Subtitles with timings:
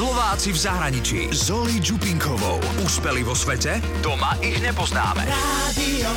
[0.00, 1.20] Slováci v zahraničí.
[1.28, 2.56] Zoli Čupinkovou.
[2.80, 3.84] Úspeli vo svete?
[4.00, 5.28] Doma ich nepoznáme.
[5.28, 6.08] Radio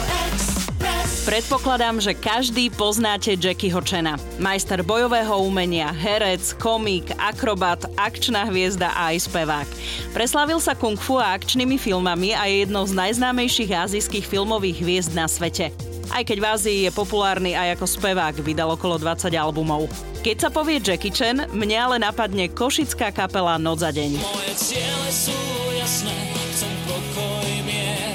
[1.27, 4.15] Predpokladám, že každý poznáte Jackieho Chena.
[4.39, 9.67] Majster bojového umenia, herec, komik, akrobat, akčná hviezda a aj spevák.
[10.15, 15.11] Preslavil sa kung fu a akčnými filmami a je jednou z najznámejších azijských filmových hviezd
[15.11, 15.75] na svete.
[16.13, 19.89] Aj keď v Ázii je populárny aj ako spevák, vydal okolo 20 albumov.
[20.21, 24.21] Keď sa povie Jackie Chan, mne ale napadne košická kapela Noc za deň.
[24.21, 25.33] Moje ciele sú
[25.73, 26.13] jasné,
[26.53, 28.13] chcem pokoj, mier.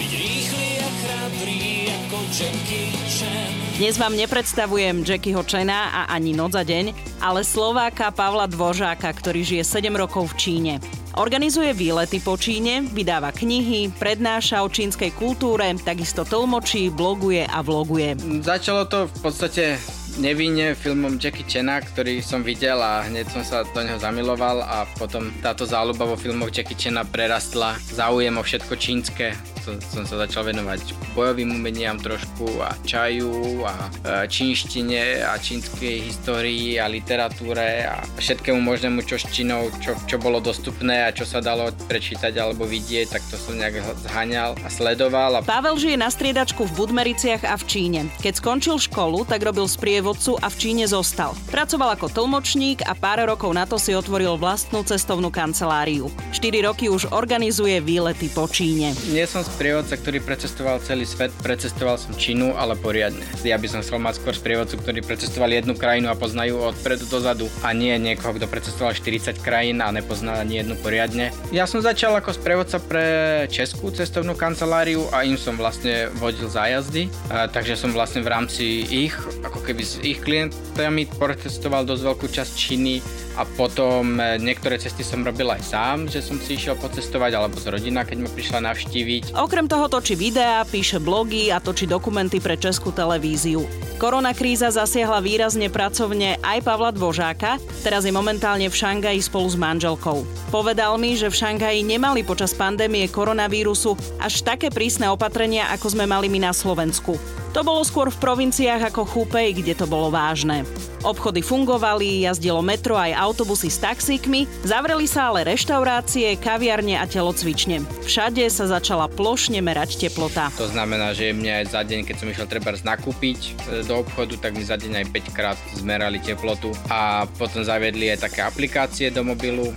[0.00, 3.52] Byť rýchly a chrabrý ako Jackie Chan.
[3.76, 9.44] Dnes vám nepredstavujem Jackieho Chena a ani Noc za deň, ale Slováka Pavla Dvožáka, ktorý
[9.44, 10.74] žije 7 rokov v Číne.
[11.16, 18.20] Organizuje výlety po Číne, vydáva knihy, prednáša o čínskej kultúre, takisto tlmočí, bloguje a vloguje.
[18.44, 19.80] Začalo to v podstate
[20.16, 24.88] nevinne filmom Jackie Chana, ktorý som videl a hneď som sa do neho zamiloval a
[24.96, 29.36] potom táto záľuba vo filmoch Jackie Chana prerastla záujem o všetko čínske.
[29.66, 33.74] To, som sa začal venovať bojovým umeniam trošku a čaju a
[34.06, 40.22] e, čínštine a čínskej histórii a literatúre a všetkému možnému, čo s Čínou, čo, čo
[40.22, 44.68] bolo dostupné a čo sa dalo prečítať alebo vidieť, tak to som nejak zhaňal a
[44.70, 45.42] sledoval.
[45.42, 48.00] A Pavel žije na striedačku v Budmericiach a v Číne.
[48.22, 49.66] Keď skončil školu, tak robil
[50.06, 51.34] sprievodcu a v Číne zostal.
[51.50, 56.06] Pracoval ako tlmočník a pár rokov na to si otvoril vlastnú cestovnú kanceláriu.
[56.30, 58.94] 4 roky už organizuje výlety po Číne.
[59.10, 63.18] Nie som sprievodca, ktorý precestoval celý svet, precestoval som Čínu, ale poriadne.
[63.42, 67.02] Ja by som chcel mať skôr sprievodcu, ktorí precestoval jednu krajinu a poznajú od predu
[67.10, 71.34] do zadu a nie niekoho, kto precestoval 40 krajín a nepozná ani jednu poriadne.
[71.50, 73.06] Ja som začal ako sprievodca pre
[73.50, 77.10] Českú cestovnú kanceláriu a im som vlastne vodil zájazdy,
[77.50, 82.52] takže som vlastne v rámci ich, ako keby s ich klientami protestoval dosť veľkú časť
[82.52, 83.00] Číny
[83.40, 87.56] a potom e, niektoré cesty som robil aj sám, že som si išiel pocestovať alebo
[87.56, 89.32] z rodina, keď ma prišla navštíviť.
[89.36, 93.64] Okrem toho točí videá, píše blogy a točí dokumenty pre Českú televíziu.
[93.96, 99.56] Korona kríza zasiahla výrazne pracovne aj Pavla Dvožáka, teraz je momentálne v Šangaji spolu s
[99.56, 100.28] manželkou.
[100.52, 106.04] Povedal mi, že v Šangaji nemali počas pandémie koronavírusu až také prísne opatrenia, ako sme
[106.04, 107.16] mali my na Slovensku.
[107.56, 110.68] To bolo skôr v provinciách ako Chúpej, kde to bolo vážne.
[111.00, 117.80] Obchody fungovali, jazdilo metro aj autobusy s taxíkmi, zavreli sa ale reštaurácie, kaviarne a telocvične.
[118.04, 120.52] Všade sa začala plošne merať teplota.
[120.60, 123.50] To znamená, že mne aj za deň, keď som išiel treba nakúpiť e,
[123.88, 128.28] do obchodu, tak mi za deň aj 5 krát zmerali teplotu a potom zaviedli aj
[128.28, 129.72] také aplikácie do mobilu,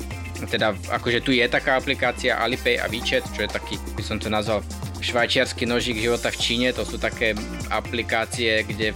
[0.47, 4.31] teda akože tu je taká aplikácia Alipay a WeChat, čo je taký, by som to
[4.31, 4.63] nazval
[4.99, 7.35] švajčiarsky nožík života v Číne, to sú také
[7.71, 8.95] aplikácie, kde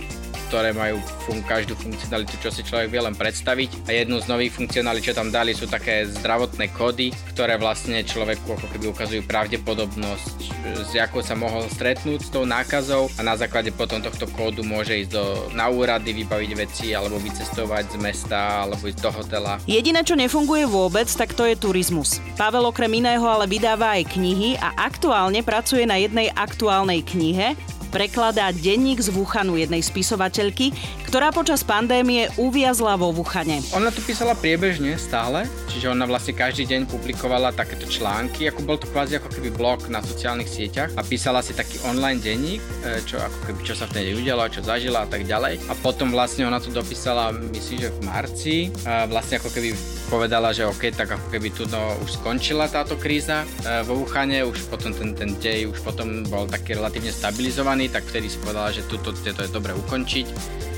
[0.53, 3.89] ktoré majú fun- každú funkcionalitu, čo si človek vie len predstaviť.
[3.89, 8.61] A jednu z nových funkcionalít, čo tam dali, sú také zdravotné kódy, ktoré vlastne človeku
[8.61, 10.37] ako keby ukazujú pravdepodobnosť,
[10.85, 14.93] s jakou sa mohol stretnúť s tou nákazou a na základe potom tohto kódu môže
[14.93, 15.25] ísť do,
[15.57, 19.57] na úrady, vybaviť veci alebo vycestovať z mesta alebo ísť do hotela.
[19.65, 22.21] Jediné, čo nefunguje vôbec, tak to je turizmus.
[22.37, 27.57] Pavel okrem iného ale vydáva aj knihy a aktuálne pracuje na jednej aktuálnej knihe,
[27.93, 30.73] prekladá denník z Wuhanu jednej spisovateľky,
[31.05, 33.61] ktorá počas pandémie uviazla vo Wuhane.
[33.77, 38.81] Ona to písala priebežne stále, čiže ona vlastne každý deň publikovala takéto články, ako bol
[38.81, 43.05] to kvázi ako keby blog na sociálnych sieťach a písala si taký online denník, e,
[43.05, 45.61] čo ako keby čo sa vtedy udialo, čo zažila a tak ďalej.
[45.69, 49.69] A potom vlastne ona to dopísala, myslím, že v marci, vlastne ako keby
[50.13, 54.45] povedala, že OK, tak ako keby tu no, už skončila táto kríza e, vo Wuhane,
[54.45, 58.69] už potom ten, ten dej už potom bol taký relatívne stabilizovaný, tak vtedy si povedala,
[58.69, 60.27] že tuto to je dobre ukončiť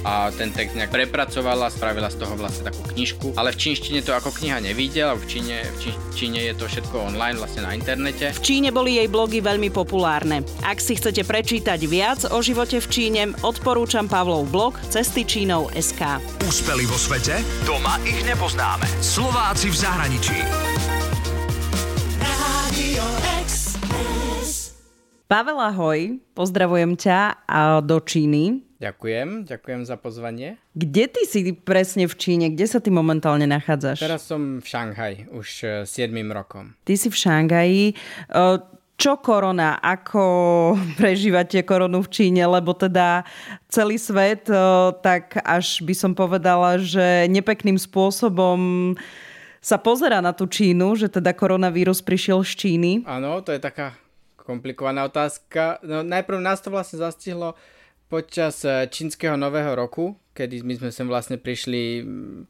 [0.06, 4.14] a ten text nejak prepracovala, spravila z toho vlastne takú knižku, ale v čínštine to
[4.14, 8.30] ako kniha nevidel, v Číne, v Čí- Číne je to všetko online vlastne na internete.
[8.38, 10.46] V Číne boli jej blogy veľmi populárne.
[10.62, 16.22] Ak si chcete prečítať viac o živote v Číne, odporúčam Pavlov blog Cesty Čínou SK.
[16.46, 17.42] Úspeli vo svete?
[17.66, 18.86] Doma ich nepoznáme.
[19.02, 20.38] Slováci v zahraničí.
[22.22, 23.06] Radio
[23.42, 24.78] Express.
[25.26, 27.20] Pavel, ahoj, pozdravujem ťa
[27.50, 28.65] a do Číny.
[28.76, 30.60] Ďakujem, ďakujem za pozvanie.
[30.76, 32.52] Kde ty si presne v Číne?
[32.52, 34.04] Kde sa ty momentálne nachádzaš?
[34.04, 36.76] Teraz som v Šanghaj už e, 7 rokom.
[36.84, 37.84] Ty si v Šangaji.
[37.92, 38.44] E,
[39.00, 39.80] Čo korona?
[39.80, 40.24] Ako
[41.00, 42.44] prežívate koronu v Číne?
[42.44, 43.24] Lebo teda
[43.72, 44.60] celý svet, e,
[45.00, 48.92] tak až by som povedala, že nepekným spôsobom
[49.64, 52.92] sa pozera na tú Čínu, že teda koronavírus prišiel z Číny.
[53.08, 53.96] Áno, to je taká
[54.36, 55.80] komplikovaná otázka.
[55.82, 57.56] No, najprv nás to vlastne zastihlo
[58.10, 62.42] počas e, čínskeho nového roku, kedy my sme sem vlastne prišli mm,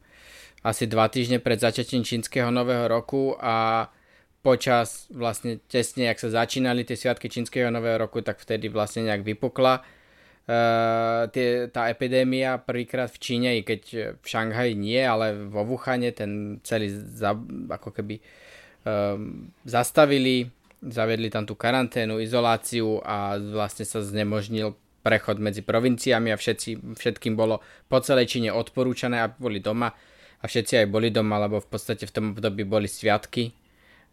[0.65, 3.87] asi dva týždne pred začatím čínskeho nového roku a
[4.45, 9.25] počas vlastne tesne, ak sa začínali tie sviatky čínskeho nového roku, tak vtedy vlastne nejak
[9.25, 15.65] vypukla uh, tie, tá epidémia prvýkrát v Číne, i keď v Šanghaji nie, ale vo
[15.65, 17.33] Wuhane ten celý za,
[17.73, 18.21] ako keby
[18.85, 20.45] um, zastavili,
[20.85, 27.37] zavedli tam tú karanténu, izoláciu a vlastne sa znemožnil prechod medzi provinciami a všetci, všetkým
[27.37, 29.93] bolo po celej Číne odporúčané, aby boli doma
[30.41, 33.53] a všetci aj boli doma, lebo v podstate v tom období boli sviatky.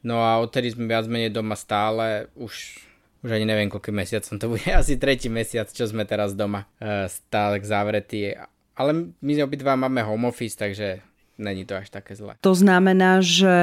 [0.05, 2.85] No a odtedy sme viac menej doma stále, už,
[3.25, 7.09] už ani neviem koľko mesiacom, to bude asi tretí mesiac, čo sme teraz doma e,
[7.09, 8.37] stále zavretí.
[8.77, 11.01] Ale my obidva máme home office, takže
[11.41, 12.37] není to až také zle.
[12.41, 13.57] To znamená, že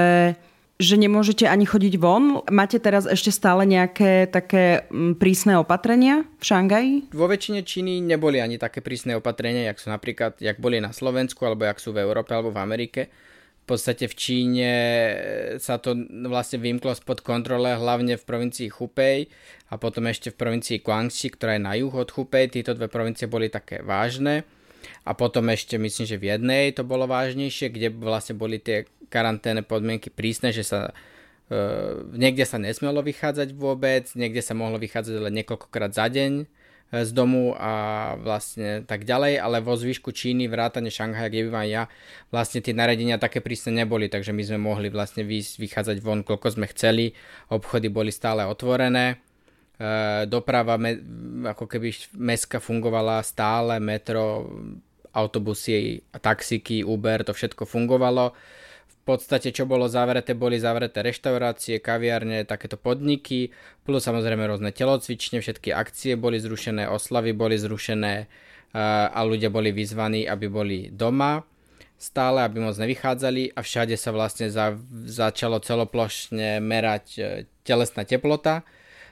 [0.80, 2.40] že nemôžete ani chodiť von.
[2.48, 6.94] Máte teraz ešte stále nejaké také mm, prísne opatrenia v Šangaji?
[7.12, 11.44] Vo väčšine Číny neboli ani také prísne opatrenia, jak sú napríklad, jak boli na Slovensku,
[11.44, 13.12] alebo jak sú v Európe, alebo v Amerike.
[13.68, 14.72] V podstate v Číne
[15.60, 15.94] sa to
[16.26, 19.30] vlastne vymklo spod kontrole hlavne v provincii Hubei
[19.70, 22.50] a potom ešte v provincii Guangxi, ktorá je na juh od Hubei.
[22.50, 24.48] Títo dve provincie boli také vážne.
[25.08, 29.66] A potom ešte myslím, že v jednej to bolo vážnejšie, kde vlastne boli tie karanténne
[29.66, 35.34] podmienky prísne, že sa uh, niekde sa nesmelo vychádzať vôbec, niekde sa mohlo vychádzať len
[35.42, 36.46] niekoľkokrát za deň e,
[37.06, 41.90] z domu a vlastne tak ďalej, ale vo zvyšku Číny, vrátane Šanghaja, kde bývam ja,
[42.30, 46.70] vlastne tie naredenia také prísne neboli, takže my sme mohli vlastne vychádzať von, koľko sme
[46.70, 47.18] chceli,
[47.50, 49.18] obchody boli stále otvorené,
[49.82, 50.78] e, doprava,
[51.50, 54.46] ako keby meska fungovala stále, metro,
[55.20, 58.32] autobusy, taxiky, Uber, to všetko fungovalo
[59.10, 63.50] podstate čo bolo zavreté, boli zavreté reštaurácie, kaviarne, takéto podniky,
[63.82, 68.30] plus samozrejme rôzne telocvične, všetky akcie boli zrušené, oslavy boli zrušené
[69.10, 71.42] a ľudia boli vyzvaní, aby boli doma
[71.98, 77.22] stále, aby moc nevychádzali a všade sa vlastne za, začalo celoplošne merať e,
[77.68, 78.64] telesná teplota.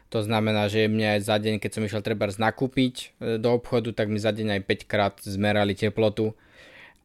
[0.07, 3.91] To znamená, že mne aj za deň, keď som išiel treba nakúpiť e, do obchodu,
[3.91, 6.31] tak mi za deň aj 5 krát zmerali teplotu.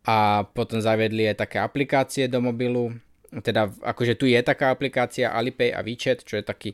[0.06, 2.94] A potom zaviedli aj také aplikácie do mobilu,
[3.30, 6.70] teda akože tu je taká aplikácia Alipay a WeChat, čo je taký,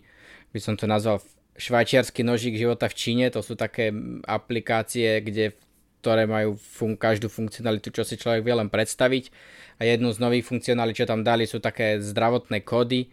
[0.53, 1.21] by som to nazval
[1.59, 3.93] švajčiarsky nožík života v Číne, to sú také
[4.25, 5.53] aplikácie, kde
[5.99, 9.35] ktoré majú fun- každú funkcionalitu, čo si človek vie len predstaviť.
[9.83, 13.11] A jednu z nových funkcionalít, čo tam dali, sú také zdravotné kódy,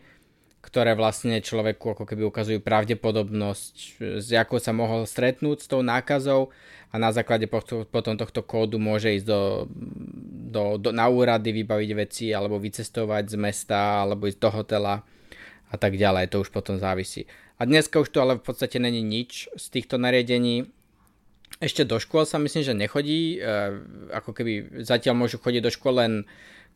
[0.65, 6.49] ktoré vlastne človeku ako keby ukazujú pravdepodobnosť, s akou sa mohol stretnúť s tou nákazou
[6.89, 9.69] a na základe potom tohto kódu môže ísť do,
[10.49, 14.95] do, do, na úrady, vybaviť veci alebo vycestovať z mesta alebo ísť do hotela
[15.69, 16.33] a tak ďalej.
[16.33, 17.29] To už potom závisí.
[17.61, 20.65] A dneska už tu ale v podstate není nič z týchto nariadení.
[21.61, 23.37] Ešte do škôl sa myslím, že nechodí.
[23.37, 23.47] E,
[24.11, 26.13] ako keby zatiaľ môžu chodiť do škôl len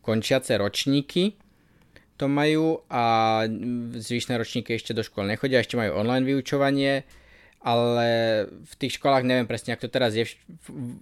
[0.06, 1.42] končiace ročníky
[2.20, 3.48] to majú a
[3.96, 7.08] zvyšné ročníky ešte do škôl nechodia, ešte majú online vyučovanie
[7.60, 10.24] ale v tých školách neviem presne, ako to teraz je.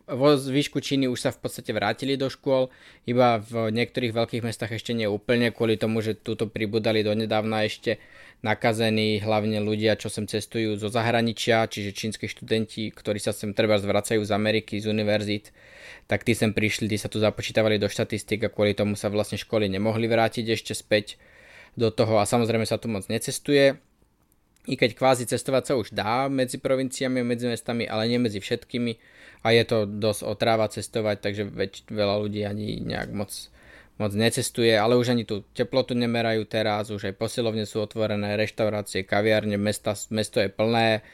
[0.09, 2.73] Vo zvyšku Číny už sa v podstate vrátili do škôl,
[3.05, 8.01] iba v niektorých veľkých mestách ešte nie úplne, kvôli tomu, že túto pribudali donedávna ešte
[8.41, 13.77] nakazení, hlavne ľudia, čo sem cestujú zo zahraničia, čiže čínsky študenti, ktorí sa sem treba
[13.77, 15.53] zvracajú z Ameriky, z univerzít,
[16.09, 19.37] tak tí sem prišli, tí sa tu započítavali do štatistik a kvôli tomu sa vlastne
[19.37, 21.21] školy nemohli vrátiť ešte späť
[21.77, 23.77] do toho a samozrejme sa tu moc necestuje
[24.67, 28.99] i keď kvázi cestovať sa už dá medzi provinciami medzi mestami, ale nie medzi všetkými.
[29.47, 33.31] A je to dosť otráva cestovať, takže väč, veľa ľudí ani nejak moc,
[33.95, 39.07] moc necestuje, ale už ani tú teplotu nemerajú teraz, už aj posilovne sú otvorené, reštaurácie,
[39.07, 41.05] kaviárne, mesta, mesto je plné,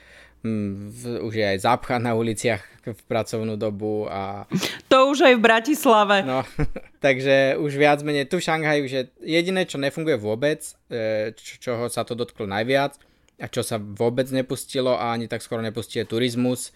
[0.41, 4.49] mm, už je aj zápcha na uliciach v pracovnú dobu a...
[4.91, 6.17] To už aj v Bratislave.
[6.25, 6.41] No,
[7.05, 11.85] takže už viac menej tu v Šanghaji, že jediné, čo nefunguje vôbec, e, čo, čoho
[11.91, 12.99] sa to dotklo najviac,
[13.43, 16.71] a čo sa vôbec nepustilo a ani tak skoro nepustí je turizmus,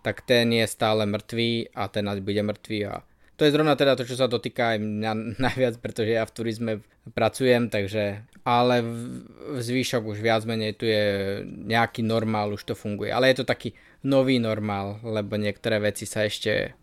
[0.00, 3.04] tak ten je stále mŕtvý a ten bude mŕtvý a
[3.38, 5.12] to je zrovna teda to, čo sa dotýka aj mňa
[5.46, 6.72] najviac, pretože ja v turizme
[7.14, 8.92] pracujem, takže ale v,
[9.54, 13.14] v zvýšok už viac menej tu je nejaký normál, už to funguje.
[13.14, 16.74] Ale je to taký nový normál, lebo niektoré veci sa ešte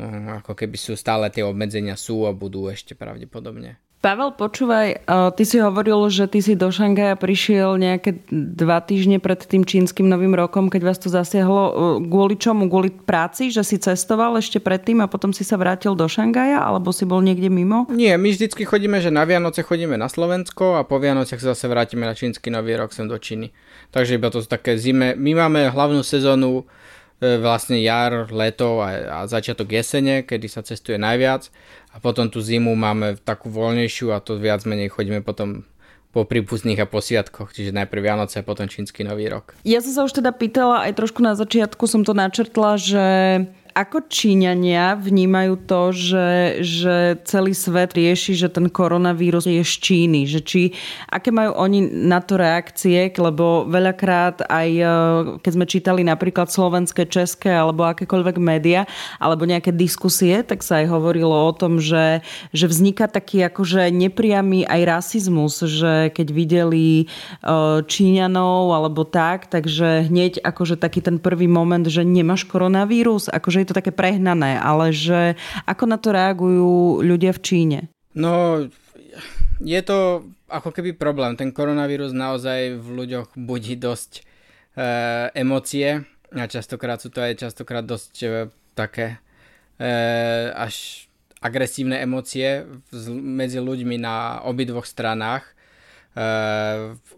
[0.00, 3.76] uh, ako keby sú stále tie obmedzenia sú a budú ešte pravdepodobne.
[4.04, 9.40] Pavel, počúvaj, ty si hovoril, že ty si do Šangaja prišiel nejaké dva týždne pred
[9.40, 11.72] tým čínskym novým rokom, keď vás to zasiahlo.
[12.04, 12.68] Kvôli čomu?
[12.68, 13.48] Kvôli práci?
[13.48, 16.60] Že si cestoval ešte predtým a potom si sa vrátil do Šangaja?
[16.60, 17.88] Alebo si bol niekde mimo?
[17.88, 21.64] Nie, my vždycky chodíme, že na Vianoce chodíme na Slovensko a po Vianociach sa zase
[21.72, 23.56] vrátime na čínsky nový rok sem do Číny.
[23.88, 25.16] Takže iba to sú také zime.
[25.16, 26.68] My máme hlavnú sezónu
[27.24, 31.48] e, vlastne jar, leto a, a začiatok jesene, kedy sa cestuje najviac
[31.94, 35.62] a potom tú zimu máme takú voľnejšiu a to viac menej chodíme potom
[36.14, 39.58] po prípustných a posviatkoch, čiže najprv Vianoce a potom čínsky nový rok.
[39.66, 43.04] Ja som sa už teda pýtala, aj trošku na začiatku som to načrtla, že
[43.74, 46.28] ako Číňania vnímajú to, že,
[46.62, 50.30] že celý svet rieši, že ten koronavírus je z Číny?
[50.30, 50.62] Že či,
[51.10, 53.10] aké majú oni na to reakcie?
[53.10, 54.86] Lebo veľakrát aj e,
[55.42, 58.86] keď sme čítali napríklad slovenské, české alebo akékoľvek média
[59.18, 62.22] alebo nejaké diskusie, tak sa aj hovorilo o tom, že,
[62.54, 67.06] že vzniká taký akože nepriamy aj rasizmus, že keď videli e,
[67.82, 73.72] Číňanov alebo tak, takže hneď akože taký ten prvý moment, že nemáš koronavírus, akože je
[73.72, 77.78] to také prehnané, ale že ako na to reagujú ľudia v Číne?
[78.12, 78.62] No,
[79.58, 81.34] je to ako keby problém.
[81.34, 84.22] Ten koronavírus naozaj v ľuďoch budí dosť e,
[85.34, 88.28] emócie a častokrát sú to aj častokrát dosť e,
[88.76, 89.18] také
[89.80, 89.96] e,
[90.52, 91.06] až
[91.40, 92.64] agresívne emócie
[93.10, 95.53] medzi ľuďmi na obidvoch stranách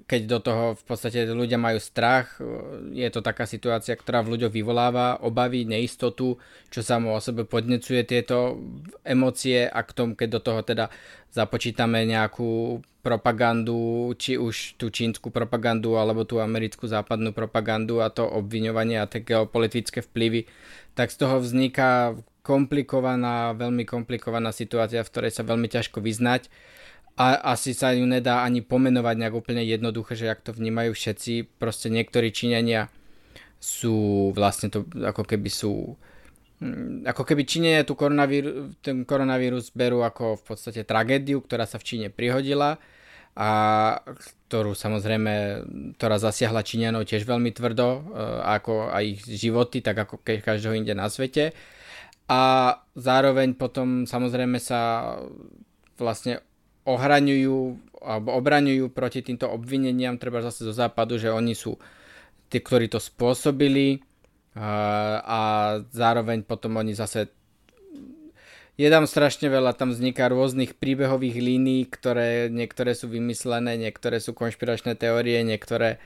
[0.09, 4.37] keď do toho v podstate ľudia majú strach, eh, je to taká situácia, ktorá v
[4.37, 6.41] ľuďoch vyvoláva obavy, neistotu,
[6.73, 8.57] čo samo o sebe podnecuje tieto
[9.05, 10.88] emócie a k tomu, keď do toho teda
[11.29, 18.25] započítame nejakú propagandu, či už tú čínsku propagandu alebo tú americkú západnú propagandu a to
[18.25, 20.49] obviňovanie a tie geopolitické vplyvy,
[20.97, 26.49] tak z toho vzniká komplikovaná, veľmi komplikovaná situácia, v ktorej sa veľmi ťažko vyznať
[27.16, 31.49] a asi sa ju nedá ani pomenovať nejak úplne jednoduché, že jak to vnímajú všetci.
[31.56, 32.92] Proste niektorí Číňania
[33.56, 35.96] sú vlastne to ako keby sú
[36.61, 41.80] mm, ako keby Číňania tu koronavírus, ten koronavírus berú ako v podstate tragédiu, ktorá sa
[41.80, 42.76] v Číne prihodila
[43.37, 43.50] a
[44.49, 45.64] ktorú samozrejme,
[45.96, 48.00] ktorá zasiahla Číňanov tiež veľmi tvrdo, e,
[48.44, 51.52] ako aj ich životy, tak ako každého inde na svete.
[52.28, 55.12] A zároveň potom samozrejme sa
[56.00, 56.40] vlastne
[56.87, 57.59] ohraňujú
[58.07, 61.75] alebo obraňujú proti týmto obvineniam, treba zase zo západu, že oni sú
[62.47, 63.99] tí, ktorí to spôsobili
[64.57, 65.40] a
[65.90, 67.28] zároveň potom oni zase
[68.76, 74.37] je tam strašne veľa, tam vzniká rôznych príbehových línií, ktoré niektoré sú vymyslené, niektoré sú
[74.37, 75.97] konšpiračné teórie, niektoré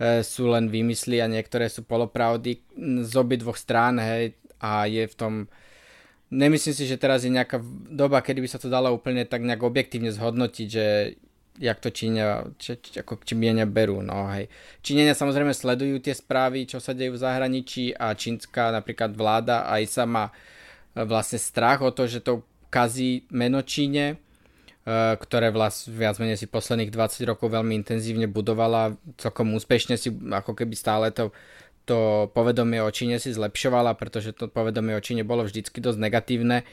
[0.00, 2.64] e, sú len vymysly a niektoré sú polopravdy
[3.04, 5.34] z obi dvoch strán, hej, a je v tom
[6.34, 9.62] nemyslím si, že teraz je nejaká doba, kedy by sa to dalo úplne tak nejak
[9.62, 11.14] objektívne zhodnotiť, že
[11.54, 14.02] jak to Číňa, či, či, ako Číňania berú.
[14.02, 14.50] No, hej.
[14.82, 19.82] Číňania samozrejme sledujú tie správy, čo sa dejú v zahraničí a čínska napríklad vláda aj
[19.86, 22.42] sama e, vlastne strach o to, že to
[22.74, 24.16] kazí meno Číne, e,
[25.14, 30.58] ktoré vlast, viac menej si posledných 20 rokov veľmi intenzívne budovala, celkom úspešne si ako
[30.58, 31.30] keby stále to
[31.84, 36.64] to povedomie o Číne si zlepšovala, pretože to povedomie o Číne bolo vždycky dosť negatívne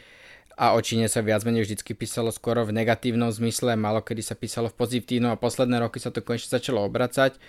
[0.55, 4.35] a o Číne sa viac menej vždycky písalo skoro v negatívnom zmysle, malo kedy sa
[4.35, 7.39] písalo v pozitívnom a posledné roky sa to konečne začalo obracať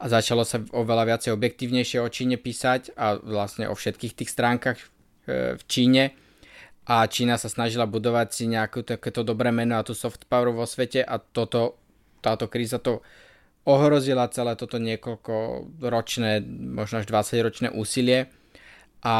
[0.00, 4.78] a začalo sa oveľa viacej objektívnejšie o Číne písať a vlastne o všetkých tých stránkach
[4.80, 4.86] e,
[5.60, 6.16] v Číne.
[6.88, 10.64] A Čína sa snažila budovať si nejaké takéto dobré meno a tú soft power vo
[10.64, 11.76] svete a toto,
[12.24, 13.04] táto kríza to
[13.70, 18.26] ohrozila celé toto niekoľko ročné, možno až 20 ročné úsilie
[19.06, 19.16] a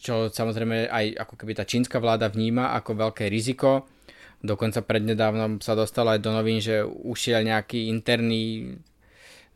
[0.00, 3.84] čo samozrejme aj ako keby tá čínska vláda vníma ako veľké riziko.
[4.40, 8.76] Dokonca prednedávnom sa dostalo aj do novín, že ušiel nejaký interný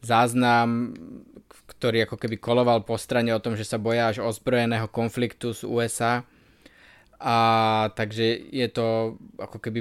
[0.05, 0.93] záznam,
[1.65, 5.65] ktorý ako keby koloval po strane o tom, že sa boja až ozbrojeného konfliktu z
[5.65, 6.29] USA.
[7.17, 7.37] A
[7.97, 9.81] takže je to, ako keby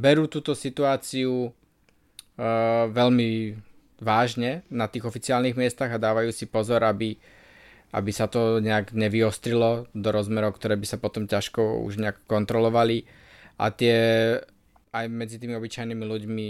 [0.00, 1.52] berú túto situáciu
[2.88, 3.30] veľmi
[4.00, 7.20] vážne na tých oficiálnych miestach a dávajú si pozor, aby,
[7.92, 13.04] aby sa to nejak nevyostrilo do rozmerov, ktoré by sa potom ťažko už nejak kontrolovali.
[13.60, 13.96] A tie
[14.90, 16.48] aj medzi tými obyčajnými ľuďmi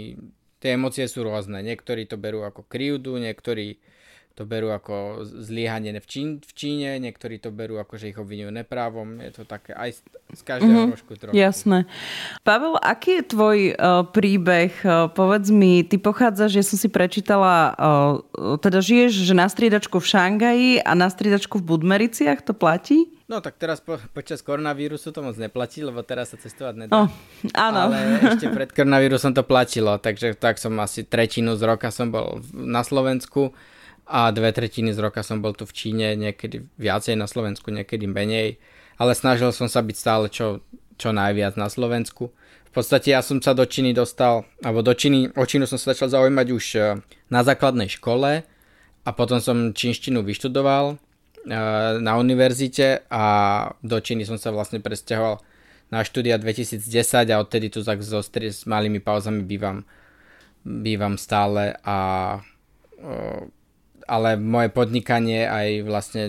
[0.61, 1.59] tie emócie sú rôzne.
[1.59, 3.81] Niektorí to berú ako krivdu, niektorí
[4.41, 8.49] to berú ako zlyhanie v, Čín, v Číne, niektorí to berú ako, že ich obvinujú
[8.49, 9.21] neprávom.
[9.21, 10.01] Je to také aj
[10.33, 11.37] z každého mm-hmm, trošku trošku.
[11.37, 11.85] Jasné.
[12.41, 14.73] Pavel, aký je tvoj uh, príbeh?
[14.81, 20.01] Uh, povedz mi, ty pochádzaš, ja som si prečítala, uh, teda žiješ že na striedačku
[20.01, 23.13] v Šangaji a na striedačku v Budmericiach, to platí?
[23.29, 26.91] No tak teraz po, počas koronavírusu to moc neplatí, lebo teraz sa cestovať nedá.
[26.97, 27.07] Oh,
[27.53, 27.93] áno.
[27.93, 32.41] Ale ešte pred koronavírusom to platilo, takže tak som asi tretinu z roka som bol
[32.51, 33.53] na Slovensku
[34.07, 38.09] a dve tretiny z roka som bol tu v Číne, niekedy viacej na Slovensku, niekedy
[38.09, 38.59] menej,
[38.99, 40.61] ale snažil som sa byť stále čo,
[40.99, 42.33] čo najviac na Slovensku.
[42.71, 45.91] V podstate ja som sa do Číny dostal, alebo do Číny, o Čínu som sa
[45.91, 46.79] začal zaujímať už e,
[47.27, 48.47] na základnej škole
[49.03, 50.95] a potom som čínštinu vyštudoval e,
[51.99, 53.23] na univerzite a
[53.83, 55.43] do Číny som sa vlastne presťahoval
[55.91, 56.79] na štúdia 2010
[57.27, 59.83] a odtedy tu tak so, s malými pauzami bývam,
[60.63, 62.39] bývam stále a
[64.11, 66.23] ale moje podnikanie aj vlastne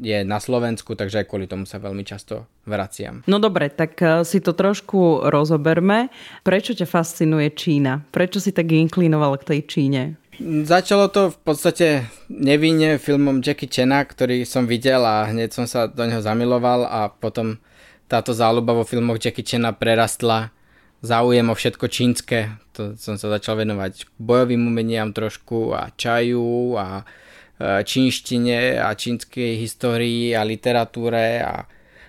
[0.00, 3.20] je na Slovensku, takže aj kvôli tomu sa veľmi často vraciam.
[3.28, 6.08] No dobre, tak e, si to trošku rozoberme.
[6.40, 8.00] Prečo ťa fascinuje Čína?
[8.08, 10.02] Prečo si tak inklinoval k tej Číne?
[10.40, 11.88] Začalo to v podstate
[12.32, 17.08] nevinne filmom Jackie Chana, ktorý som videl a hneď som sa do neho zamiloval a
[17.08, 17.60] potom
[18.08, 20.55] táto záľuba vo filmoch Jackie Chana prerastla
[21.02, 22.56] záujem o všetko čínske.
[22.76, 29.60] To som sa začal venovať bojovým umeniam trošku a čaju a e, čínštine a čínskej
[29.60, 31.64] histórii a literatúre a,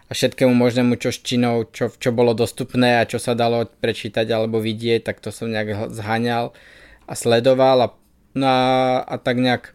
[0.07, 4.27] a všetkému možnému, čo s Čínou, čo, čo bolo dostupné a čo sa dalo prečítať
[4.31, 6.51] alebo vidieť, tak to som nejak zhaňal
[7.07, 7.87] a sledoval a,
[8.35, 8.59] no a,
[9.03, 9.71] a tak nejak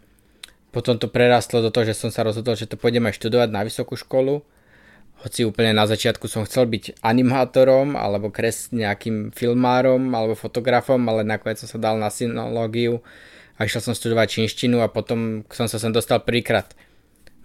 [0.73, 3.61] potom to prerastlo do toho, že som sa rozhodol, že to pôjdem aj študovať na
[3.61, 4.41] vysokú školu
[5.23, 11.23] hoci úplne na začiatku som chcel byť animátorom alebo kres nejakým filmárom alebo fotografom, ale
[11.23, 12.99] nakoniec som sa dal na synológiu
[13.55, 16.75] a išiel som študovať čínštinu a potom som sa sem dostal prvýkrát.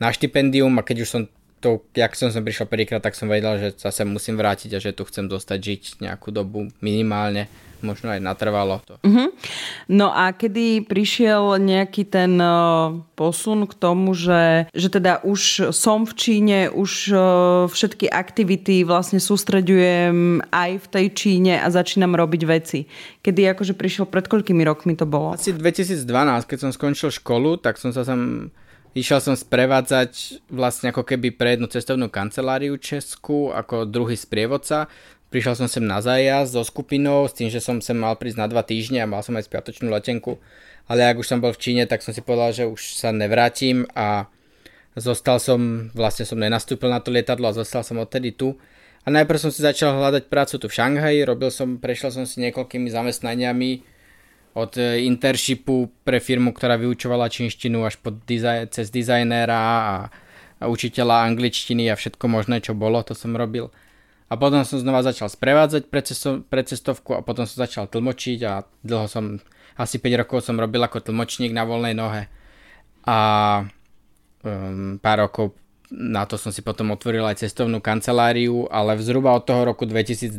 [0.01, 1.21] Na štipendium a keď už som
[1.59, 4.83] to, jak som sem prišiel prvýkrát, tak som vedel, že sa sem musím vrátiť a
[4.83, 7.49] že tu chcem dostať žiť nejakú dobu minimálne
[7.81, 8.97] možno aj natrvalo to.
[9.05, 9.29] Uh-huh.
[9.89, 16.05] No a kedy prišiel nejaký ten uh, posun k tomu, že, že teda už som
[16.07, 17.19] v Číne, už uh,
[17.69, 22.79] všetky aktivity vlastne sústreďujem aj v tej Číne a začínam robiť veci.
[23.21, 25.37] Kedy akože prišiel, pred koľkými rokmi to bolo?
[25.37, 26.05] Asi 2012,
[26.49, 28.49] keď som skončil školu, tak som sa tam
[28.97, 34.89] Išiel som sprevádzať vlastne ako keby pre jednu cestovnú kanceláriu Česku ako druhý sprievodca.
[35.29, 38.49] Prišiel som sem na zájazd so skupinou s tým, že som sem mal prísť na
[38.49, 40.41] dva týždne a mal som aj spiatočnú letenku.
[40.89, 43.85] Ale ak už som bol v Číne, tak som si povedal, že už sa nevrátim
[43.93, 44.33] a
[44.97, 48.57] zostal som, vlastne som nenastúpil na to lietadlo a zostal som odtedy tu.
[49.05, 52.41] A najprv som si začal hľadať prácu tu v Šanghaji, robil som, prešiel som si
[52.41, 53.96] niekoľkými zamestnaniami
[54.57, 60.09] od e, intershipu pre firmu, ktorá vyučovala čínštinu až pod dizaj- cez dizajnéra a,
[60.57, 63.69] a učiteľa angličtiny a všetko možné, čo bolo, to som robil.
[64.27, 68.39] A potom som znova začal sprevádzať pre, cesto, pre cestovku a potom som začal tlmočiť
[68.49, 69.37] a dlho som,
[69.77, 72.27] asi 5 rokov som robil ako tlmočník na voľnej nohe.
[73.07, 73.17] A
[74.43, 75.55] um, pár rokov
[75.87, 80.35] na to som si potom otvoril aj cestovnú kanceláriu, ale zhruba od toho roku 2012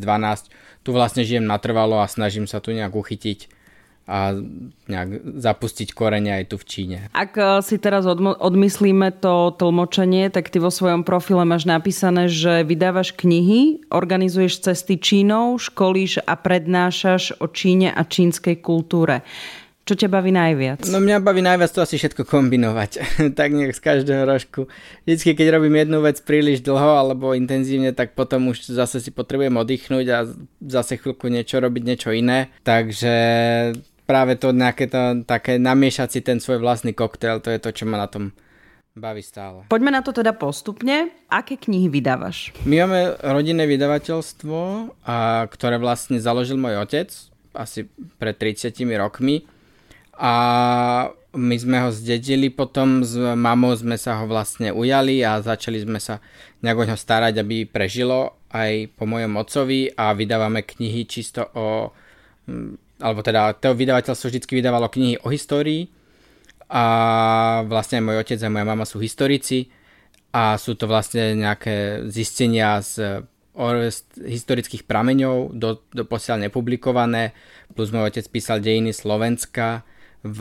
[0.85, 3.58] tu vlastne žijem natrvalo a snažím sa tu nejak uchytiť
[4.09, 4.33] a
[4.89, 6.99] nejak zapustiť korene aj tu v Číne.
[7.13, 12.65] Ak e, si teraz odmyslíme to tlmočenie, tak ty vo svojom profile máš napísané, že
[12.65, 19.21] vydávaš knihy, organizuješ cesty Čínou, školíš a prednášaš o Číne a čínskej kultúre.
[19.89, 20.85] Čo ťa baví najviac?
[20.85, 23.01] No mňa baví najviac to asi všetko kombinovať.
[23.39, 24.69] tak nech z každého rožku.
[25.09, 29.57] Vždycky, keď robím jednu vec príliš dlho alebo intenzívne, tak potom už zase si potrebujem
[29.57, 30.29] oddychnúť a
[30.61, 32.53] zase chvíľku niečo robiť, niečo iné.
[32.69, 33.17] Takže
[34.09, 37.85] práve to nejaké to, také namiešať si ten svoj vlastný koktail, to je to, čo
[37.85, 38.33] ma na tom
[38.97, 39.69] baví stále.
[39.69, 41.13] Poďme na to teda postupne.
[41.29, 42.57] Aké knihy vydávaš?
[42.65, 44.59] My máme rodinné vydavateľstvo,
[45.05, 47.13] a, ktoré vlastne založil môj otec
[47.53, 49.45] asi pred 30 rokmi
[50.19, 50.35] a
[51.37, 56.01] my sme ho zdedili potom, s mamou sme sa ho vlastne ujali a začali sme
[56.01, 56.19] sa
[56.65, 61.93] nejak o ňo starať, aby prežilo aj po mojom otcovi a vydávame knihy čisto o
[62.99, 65.91] alebo teda to vydavateľstvo vždy vydávalo knihy o histórii
[66.69, 66.85] a
[67.65, 69.73] vlastne aj môj otec a moja mama sú historici
[70.35, 73.25] a sú to vlastne nejaké zistenia z
[74.23, 77.35] historických prameňov, do, do posiaľ nepublikované,
[77.75, 79.83] plus môj otec písal dejiny Slovenska
[80.23, 80.39] v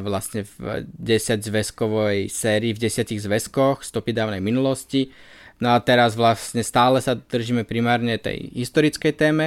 [0.00, 5.12] vlastne v 10 zväzkovej sérii, v 10 zväzkoch stopy dávnej minulosti.
[5.60, 9.46] No a teraz vlastne stále sa držíme primárne tej historickej téme,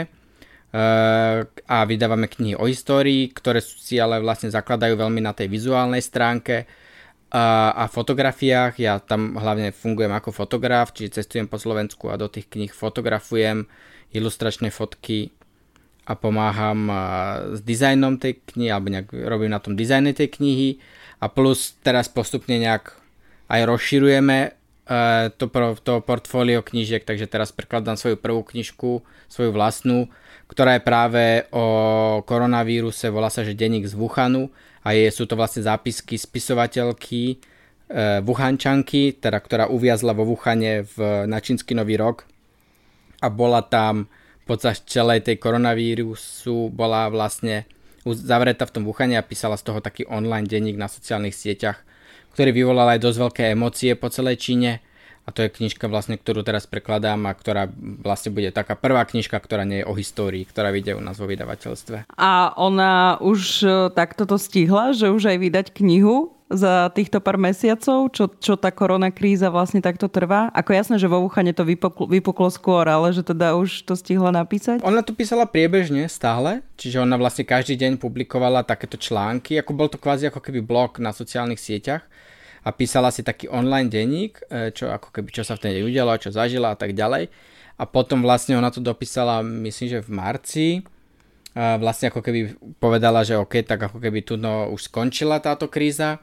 [1.68, 6.68] a vydávame knihy o histórii, ktoré si ale vlastne zakladajú veľmi na tej vizuálnej stránke
[7.32, 8.76] a, fotografiách.
[8.78, 13.64] Ja tam hlavne fungujem ako fotograf, čiže cestujem po Slovensku a do tých kníh fotografujem
[14.12, 15.32] ilustračné fotky
[16.08, 16.88] a pomáham
[17.56, 20.80] s dizajnom tej knihy, alebo nejak robím na tom dizajne tej knihy
[21.20, 22.96] a plus teraz postupne nejak
[23.48, 24.56] aj rozširujeme
[25.36, 25.46] to,
[25.84, 30.08] to portfólio knížiek, takže teraz prekladám svoju prvú knižku, svoju vlastnú,
[30.48, 31.66] ktorá je práve o
[32.24, 34.48] koronavíruse, volá sa, že denník z Wuhanu.
[34.88, 41.28] A je, sú to vlastne zápisky spisovateľky e, Wuhančanky, teda, ktorá uviazla vo Wuhane v,
[41.28, 42.24] na čínsky nový rok.
[43.20, 44.08] A bola tam
[44.48, 47.68] počas celej tej koronavírusu bola vlastne
[48.08, 51.84] zavretá v tom Wuhane a písala z toho taký online denník na sociálnych sieťach,
[52.32, 54.80] ktorý vyvolal aj dosť veľké emócie po celej Číne
[55.28, 59.36] A to je knižka vlastne, ktorú teraz prekladám a ktorá vlastne bude taká prvá knižka,
[59.36, 62.08] ktorá nie je o histórii, ktorá vyjde u nás vo vydavateľstve.
[62.16, 67.36] A ona už e, takto to stihla, že už aj vydať knihu za týchto pár
[67.36, 70.48] mesiacov, čo, čo tá korona kríza vlastne takto trvá?
[70.56, 74.32] Ako jasné, že vo Wuhane to vypuklo, vypuklo skôr, ale že teda už to stihla
[74.32, 74.80] napísať?
[74.80, 79.92] Ona to písala priebežne stále, čiže ona vlastne každý deň publikovala takéto články, ako bol
[79.92, 82.08] to kvázi ako keby blog na sociálnych sieťach
[82.64, 85.84] a písala si taký online denník, e, čo ako keby čo sa v ten deň
[85.86, 87.30] udialo, čo zažila a tak ďalej.
[87.78, 90.68] A potom vlastne ona to dopísala, myslím, že v marci.
[91.58, 96.22] Vlastne ako keby povedala, že OK, tak ako keby tu no, už skončila táto kríza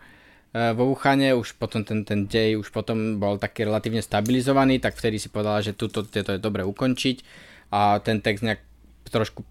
[0.54, 4.94] e, vo Wuhane, už potom ten, ten dej už potom bol taký relatívne stabilizovaný, tak
[4.94, 7.26] vtedy si povedala, že tuto, tieto je dobre ukončiť
[7.74, 8.62] a ten text nejak
[9.10, 9.42] trošku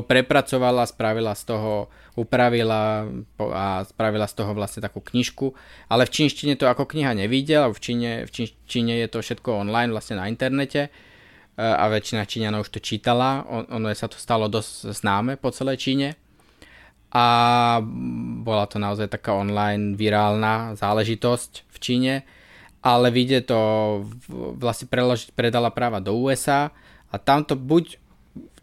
[0.00, 3.04] prepracovala, spravila z toho, upravila
[3.52, 5.52] a spravila z toho vlastne takú knižku,
[5.92, 9.92] ale v čínštine to ako kniha nevidie, v Číne, v Číne je to všetko online
[9.92, 10.90] vlastne na internete e,
[11.60, 16.08] a väčšina Číňanov už to čítala, ono sa to stalo dosť známe po celej Číne.
[17.12, 17.76] A
[18.40, 22.14] bola to naozaj taká online virálna záležitosť v Číne,
[22.80, 24.00] ale vidie to
[24.56, 24.88] vlastne
[25.36, 26.72] predala práva do USA
[27.12, 27.16] a.
[27.20, 28.01] Tamto buď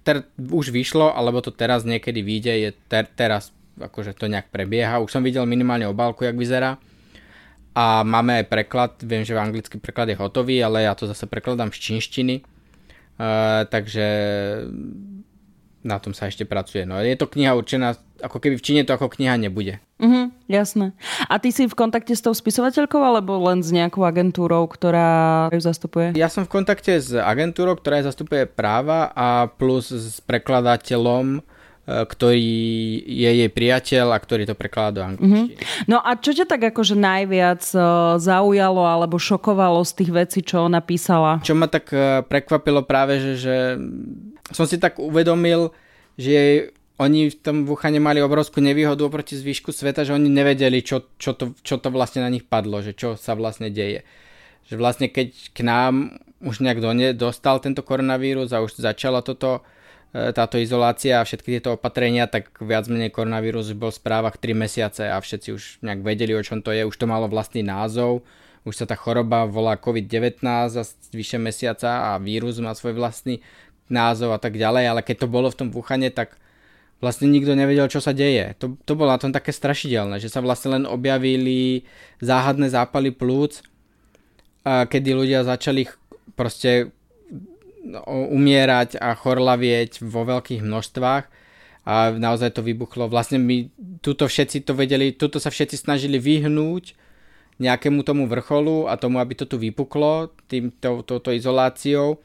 [0.09, 4.97] ter, už vyšlo, alebo to teraz niekedy vyjde, je ter, teraz akože to nejak prebieha.
[4.97, 6.81] Už som videl minimálne obálku, jak vyzerá.
[7.77, 11.69] A máme aj preklad, viem, že anglický preklad je hotový, ale ja to zase prekladám
[11.69, 12.41] z čínštiny.
[13.19, 14.07] Uh, takže
[15.85, 16.89] na tom sa ešte pracuje.
[16.89, 19.79] No je to kniha určená, ako keby v Číne to ako kniha nebude.
[19.99, 20.95] Mhm, jasné.
[21.27, 25.59] A ty si v kontakte s tou spisovateľkou alebo len s nejakou agentúrou, ktorá ju
[25.59, 26.15] zastupuje?
[26.15, 31.41] Ja som v kontakte s agentúrou, ktorá zastupuje práva a plus s prekladateľom, e,
[31.83, 32.51] ktorý
[33.03, 35.59] je jej priateľ a ktorý to prekladá do angličtiny.
[35.59, 35.91] Mm-hmm.
[35.91, 37.79] No a čo ťa tak akože najviac e,
[38.23, 41.43] zaujalo alebo šokovalo z tých vecí, čo ona písala?
[41.43, 43.55] Čo ma tak e, prekvapilo práve, že, že
[44.55, 45.75] som si tak uvedomil,
[46.15, 51.07] že oni v tom Wuhane mali obrovskú nevýhodu oproti zvyšku sveta, že oni nevedeli, čo,
[51.15, 54.03] čo, to, čo to vlastne na nich padlo, že čo sa vlastne deje.
[54.67, 59.23] Že vlastne keď k nám už nejak do ne, dostal tento koronavírus a už začala
[59.23, 59.63] toto,
[60.11, 64.59] e, táto izolácia a všetky tieto opatrenia, tak viac menej koronavírus bol v správach 3
[64.59, 66.83] mesiace a všetci už nejak vedeli, o čom to je.
[66.83, 68.27] Už to malo vlastný názov,
[68.67, 70.43] už sa tá choroba volá COVID-19
[70.75, 70.83] a
[71.15, 73.39] vyše mesiaca a vírus má svoj vlastný
[73.87, 76.35] názov a tak ďalej, ale keď to bolo v tom Wuhane, tak
[76.99, 78.55] vlastne nikto nevedel, čo sa deje.
[78.59, 81.87] To, to bolo na tom také strašidelné, že sa vlastne len objavili
[82.19, 83.63] záhadné zápaly plúc,
[84.63, 85.87] kedy ľudia začali
[86.35, 86.91] proste
[87.83, 88.03] no,
[88.35, 91.23] umierať a chorlavieť vo veľkých množstvách
[91.87, 93.07] a naozaj to vybuchlo.
[93.07, 93.71] Vlastne my
[94.03, 96.99] tuto všetci to vedeli, tuto sa všetci snažili vyhnúť
[97.59, 102.19] nejakému tomu vrcholu a tomu, aby to tu vypuklo tým, to, touto izoláciou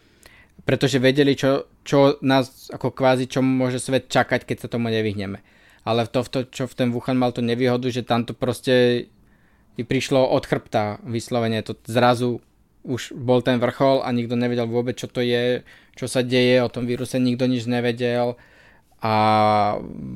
[0.63, 5.45] pretože vedeli, čo, čo nás ako kvázi, čo môže svet čakať, keď sa tomu nevyhneme.
[5.85, 9.07] Ale to, to čo v ten Wuhan mal to nevýhodu, že tam to proste
[9.77, 12.41] prišlo od chrbta vyslovene, to zrazu
[12.85, 15.65] už bol ten vrchol a nikto nevedel vôbec, čo to je,
[15.97, 18.37] čo sa deje, o tom víruse nikto nič nevedel.
[19.05, 19.15] A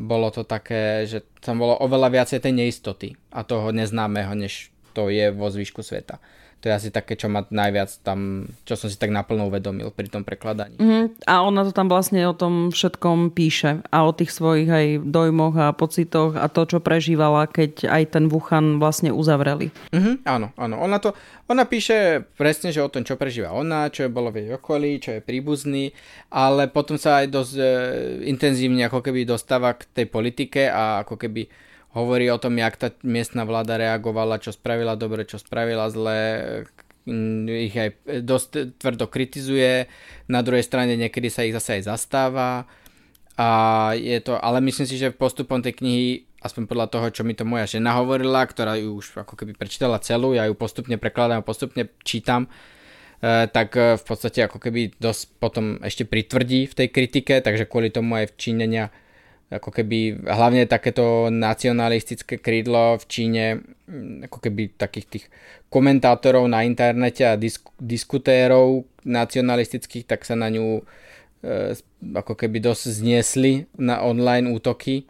[0.09, 5.13] bolo to také, že tam bolo oveľa viacej tej neistoty a toho neznámeho, než to
[5.13, 6.17] je vo zvyšku sveta
[6.59, 10.11] to je asi také, čo ma najviac tam, čo som si tak naplno uvedomil pri
[10.11, 10.75] tom prekladaní.
[10.83, 14.87] Mm, a ona to tam vlastne o tom všetkom píše a o tých svojich aj
[15.07, 19.71] dojmoch a pocitoch a to, čo prežívala, keď aj ten Wuhan vlastne uzavreli.
[19.94, 20.83] Mm-hmm, áno, áno.
[20.83, 21.14] Ona, to,
[21.47, 24.99] ona píše presne, že o tom, čo prežíva ona, čo je bolo v jej okolí,
[24.99, 25.94] čo je príbuzný,
[26.35, 27.64] ale potom sa aj dosť e,
[28.27, 31.68] intenzívne ako keby dostáva k tej politike a ako keby
[31.99, 36.21] hovorí o tom, jak tá miestna vláda reagovala, čo spravila dobre, čo spravila zle,
[37.49, 37.91] ich aj
[38.23, 39.91] dosť tvrdo kritizuje,
[40.29, 42.69] na druhej strane niekedy sa ich zase aj zastáva.
[43.39, 43.49] A
[43.95, 47.43] je to, ale myslím si, že postupom tej knihy aspoň podľa toho, čo mi to
[47.43, 51.91] moja žena hovorila, ktorá ju už ako keby prečítala celú, ja ju postupne prekladám, postupne
[52.07, 52.47] čítam,
[53.19, 57.67] e, tak e, v podstate ako keby dosť potom ešte pritvrdí v tej kritike, takže
[57.67, 58.85] kvôli tomu aj v Čínenia
[59.49, 63.45] ako keby hlavne takéto nacionalistické krídlo v Číne,
[63.89, 65.25] mm, ako keby takých tých
[65.73, 70.85] komentátorov na internete a disk- diskutérov nacionalistických, tak sa na ňu
[71.41, 71.73] e,
[72.13, 75.09] ako keby dosť zniesli na online útoky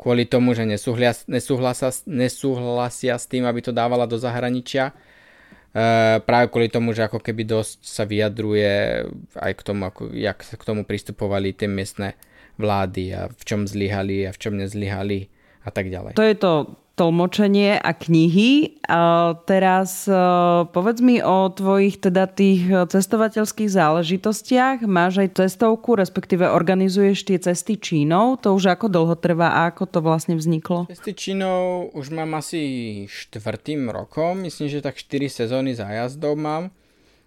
[0.00, 4.90] kvôli tomu, že nesúhlasia, nesúhlasia s tým, aby to dávala do zahraničia.
[4.90, 9.06] E, práve kvôli tomu, že ako keby dosť sa vyjadruje
[9.36, 12.16] aj k tomu, ako, jak sa k tomu pristupovali tie miestne
[12.60, 15.32] vlády a v čom zlyhali a v čom nezlyhali
[15.64, 16.14] a tak ďalej.
[16.16, 16.52] To je to
[17.00, 18.76] tlmočenie a knihy.
[18.84, 20.12] A teraz e,
[20.68, 24.84] povedz mi o tvojich teda tých cestovateľských záležitostiach.
[24.84, 28.36] Máš aj cestovku, respektíve organizuješ tie cesty Čínou.
[28.44, 30.92] To už ako dlho trvá a ako to vlastne vzniklo?
[30.92, 32.60] Cesty Čínou už mám asi
[33.08, 34.44] štvrtým rokom.
[34.44, 36.68] Myslím, že tak 4 sezóny zájazdov mám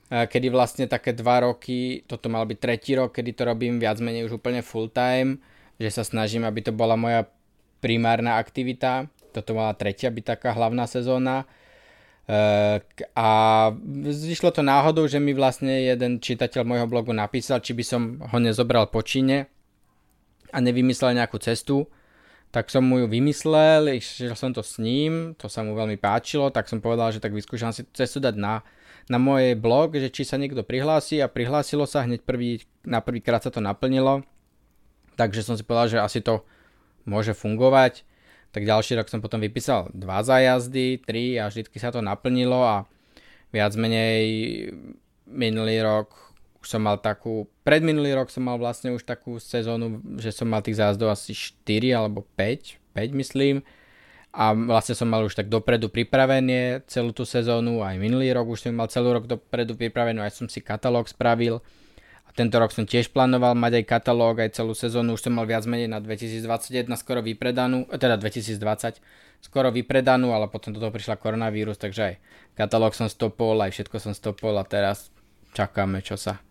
[0.09, 4.27] kedy vlastne také dva roky, toto mal byť tretí rok, kedy to robím viac menej
[4.27, 5.39] už úplne full time,
[5.79, 7.25] že sa snažím, aby to bola moja
[7.83, 9.11] primárna aktivita.
[9.33, 11.49] Toto mala tretia byť taká hlavná sezóna.
[13.17, 13.27] A
[14.05, 18.37] vyšlo to náhodou, že mi vlastne jeden čitateľ môjho blogu napísal, či by som ho
[18.39, 19.51] nezobral po Číne
[20.53, 21.89] a nevymyslel nejakú cestu.
[22.53, 26.53] Tak som mu ju vymyslel, išiel som to s ním, to sa mu veľmi páčilo,
[26.53, 28.61] tak som povedal, že tak vyskúšam si cestu dať na,
[29.11, 33.43] na môj blog, že či sa niekto prihlási a prihlásilo sa, hneď prvý, na prvýkrát
[33.43, 34.23] sa to naplnilo,
[35.19, 36.43] takže som si povedal, že asi to
[37.03, 38.07] môže fungovať.
[38.53, 42.85] Tak ďalší rok som potom vypísal dva zájazdy, tri a vždy sa to naplnilo a
[43.49, 44.23] viac menej
[45.25, 50.31] minulý rok už som mal takú, predminulý rok som mal vlastne už takú sezónu, že
[50.31, 53.67] som mal tých zájazdov asi 4 alebo 5, 5 myslím
[54.33, 58.65] a vlastne som mal už tak dopredu pripravené celú tú sezónu, aj minulý rok už
[58.65, 61.61] som mal celý rok dopredu pripravenú, aj som si katalóg spravil
[62.25, 65.45] a tento rok som tiež plánoval mať aj katalóg, aj celú sezónu, už som mal
[65.45, 68.97] viac menej na 2021 skoro vypredanú, eh, teda 2020
[69.37, 72.15] skoro vypredanú, ale potom do toho prišla koronavírus, takže aj
[72.57, 75.13] katalóg som stopol, aj všetko som stopol a teraz
[75.53, 76.41] čakáme, čo sa,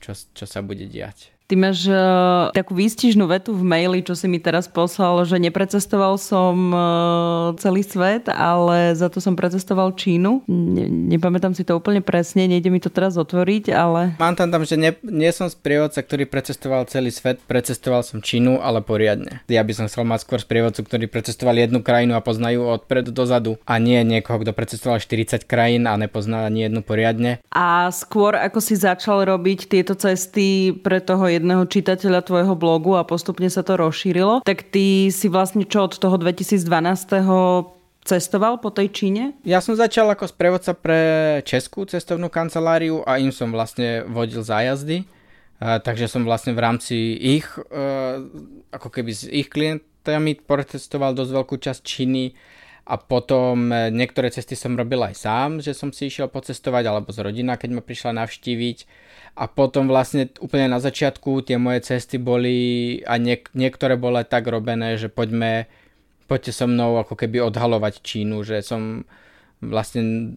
[0.00, 1.37] čo, čo sa bude diať.
[1.48, 6.20] Ty máš uh, takú výstižnú vetu v maili, čo si mi teraz poslal, že neprecestoval
[6.20, 10.44] som uh, celý svet, ale za to som precestoval Čínu.
[10.44, 14.12] Ne, nepamätám si to úplne presne, nejde mi to teraz otvoriť, ale...
[14.20, 18.60] Mám tam tam, že ne, nie som sprievodca, ktorý precestoval celý svet, precestoval som Čínu,
[18.60, 19.40] ale poriadne.
[19.48, 23.56] Ja by som chcel mať skôr sprievodcu, ktorý precestoval jednu krajinu a poznajú odpredu dozadu
[23.64, 27.40] a nie niekoho, kto precestoval 40 krajín a nepozná ani jednu poriadne.
[27.48, 33.06] A skôr ako si začal robiť tieto cesty pre toho jedného čitateľa tvojho blogu a
[33.06, 36.66] postupne sa to rozšírilo, tak ty si vlastne čo od toho 2012
[38.04, 39.36] cestoval po tej Číne?
[39.44, 41.00] Ja som začal ako sprevodca pre
[41.44, 45.04] Českú cestovnú kanceláriu a im som vlastne vodil zájazdy.
[45.58, 48.22] Uh, takže som vlastne v rámci ich, uh,
[48.70, 52.30] ako keby s ich klientami protestoval dosť veľkú časť Číny
[52.88, 57.12] a potom e, niektoré cesty som robil aj sám, že som si išiel pocestovať alebo
[57.12, 58.78] z rodina, keď ma prišla navštíviť
[59.38, 64.50] a potom vlastne úplne na začiatku tie moje cesty boli a niek- niektoré boli tak
[64.50, 65.70] robené, že poďme,
[66.26, 69.06] poďte so mnou ako keby odhalovať Čínu, že som
[69.62, 70.34] vlastne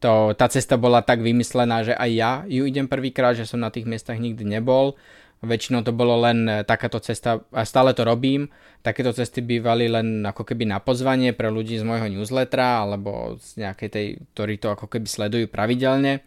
[0.00, 3.68] to, tá cesta bola tak vymyslená, že aj ja ju idem prvýkrát, že som na
[3.68, 4.96] tých miestach nikdy nebol.
[5.40, 8.52] Väčšinou to bolo len e, takáto cesta, a stále to robím,
[8.84, 13.64] takéto cesty bývali len ako keby na pozvanie pre ľudí z môjho newslettera alebo z
[13.64, 16.20] nejakej tej, ktorí to ako keby sledujú pravidelne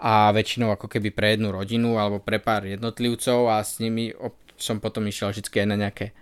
[0.00, 4.16] a väčšinou ako keby pre jednu rodinu alebo pre pár jednotlivcov a s nimi
[4.56, 6.16] som potom išiel vždy aj na nejaké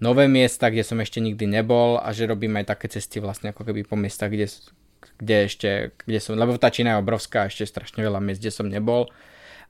[0.00, 3.68] nové miesta, kde som ešte nikdy nebol a že robím aj také cesty vlastne ako
[3.68, 4.48] keby po miestach, kde,
[5.20, 5.70] kde ešte,
[6.08, 9.12] kde som, lebo tá Čína je obrovská, ešte strašne veľa miest, kde som nebol.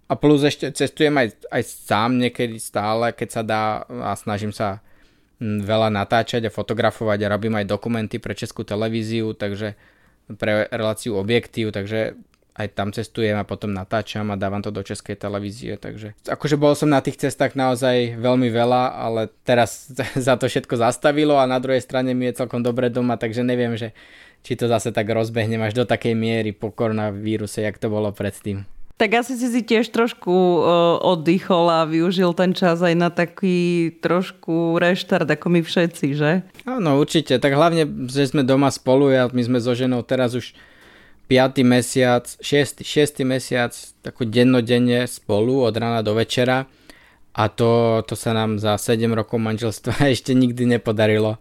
[0.09, 4.81] A plus ešte cestujem aj, aj sám niekedy stále, keď sa dá a snažím sa
[5.43, 9.77] mm, veľa natáčať a fotografovať a robím aj dokumenty pre českú televíziu, takže
[10.41, 12.17] pre reláciu objektív, takže
[12.59, 16.75] aj tam cestujem a potom natáčam a dávam to do českej televízie, takže akože bol
[16.75, 19.87] som na tých cestách naozaj veľmi veľa, ale teraz
[20.27, 23.79] za to všetko zastavilo a na druhej strane mi je celkom dobre doma, takže neviem,
[23.79, 23.95] že
[24.43, 28.67] či to zase tak rozbehnem až do takej miery po koronavíruse, jak to bolo predtým.
[28.99, 33.95] Tak asi si si tiež trošku uh, oddychol a využil ten čas aj na taký
[34.03, 36.43] trošku reštart, ako my všetci, že?
[36.67, 37.39] Áno, určite.
[37.39, 40.51] Tak hlavne, že sme doma spolu a my sme so ženou teraz už
[41.29, 41.61] 5.
[41.61, 42.81] mesiac, 6.
[42.81, 43.23] 6.
[43.29, 46.65] mesiac, takú dennodenne spolu od rána do večera
[47.37, 51.37] a to, to sa nám za 7 rokov manželstva ešte nikdy nepodarilo.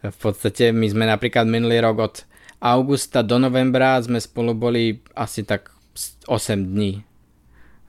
[0.00, 2.14] V podstate my sme napríklad minulý rok od
[2.60, 5.72] augusta do novembra sme spolu boli asi tak
[6.28, 7.02] 8 dní.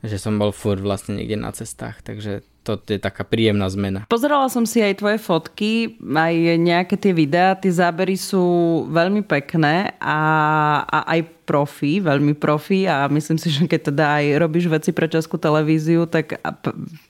[0.01, 4.05] Že som bol furt vlastne niekde na cestách, takže to je taká príjemná zmena.
[4.09, 8.41] Pozerala som si aj tvoje fotky, aj nejaké tie videá, tie zábery sú
[8.89, 10.17] veľmi pekné a,
[10.85, 15.11] a aj profi, veľmi profi a myslím si, že keď teda aj robíš veci pre
[15.11, 16.39] Českú televíziu, tak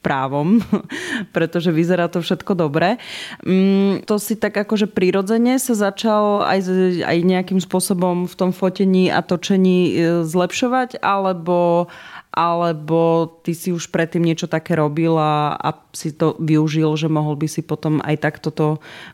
[0.02, 0.58] právom,
[1.36, 2.98] pretože vyzerá to všetko dobre.
[3.46, 6.60] Mm, to si tak akože prirodzene sa začal aj,
[7.06, 11.86] aj nejakým spôsobom v tom fotení a točení e, zlepšovať, alebo
[12.32, 17.36] alebo ty si už predtým niečo také robil a, a si to využil, že mohol
[17.36, 18.68] by si potom aj takto to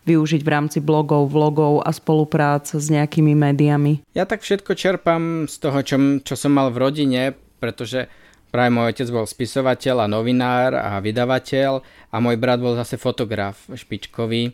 [0.05, 4.05] využiť v rámci blogov, vlogov a spolupráce s nejakými médiami?
[4.13, 7.21] Ja tak všetko čerpám z toho, čo, čo som mal v rodine,
[7.57, 8.05] pretože
[8.53, 11.71] práve môj otec bol spisovateľ a novinár a vydavateľ
[12.13, 14.53] a môj brat bol zase fotograf špičkový,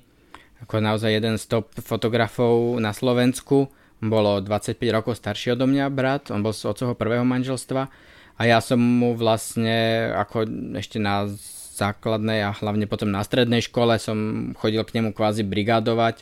[0.63, 3.67] ako naozaj jeden z top fotografov na Slovensku.
[4.03, 8.59] Bolo 25 rokov starší odo mňa brat, on bol z otcoho prvého manželstva a ja
[8.59, 11.29] som mu vlastne ako ešte na
[11.73, 16.21] základnej a hlavne potom na strednej škole som chodil k nemu kvázi brigádovať,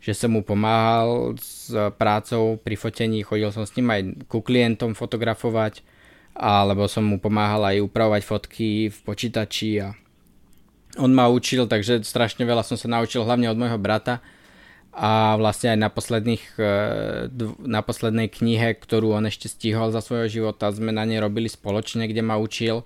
[0.00, 4.92] že som mu pomáhal s prácou pri fotení, chodil som s ním aj ku klientom
[4.96, 5.84] fotografovať,
[6.36, 9.96] alebo som mu pomáhal aj upravovať fotky v počítači a
[10.96, 14.24] on ma učil, takže strašne veľa som sa naučil hlavne od môjho brata
[14.96, 16.72] a vlastne aj na, posledných, e,
[17.68, 22.08] na poslednej knihe, ktorú on ešte stihol za svojho života, sme na nej robili spoločne,
[22.08, 22.84] kde ma učil e,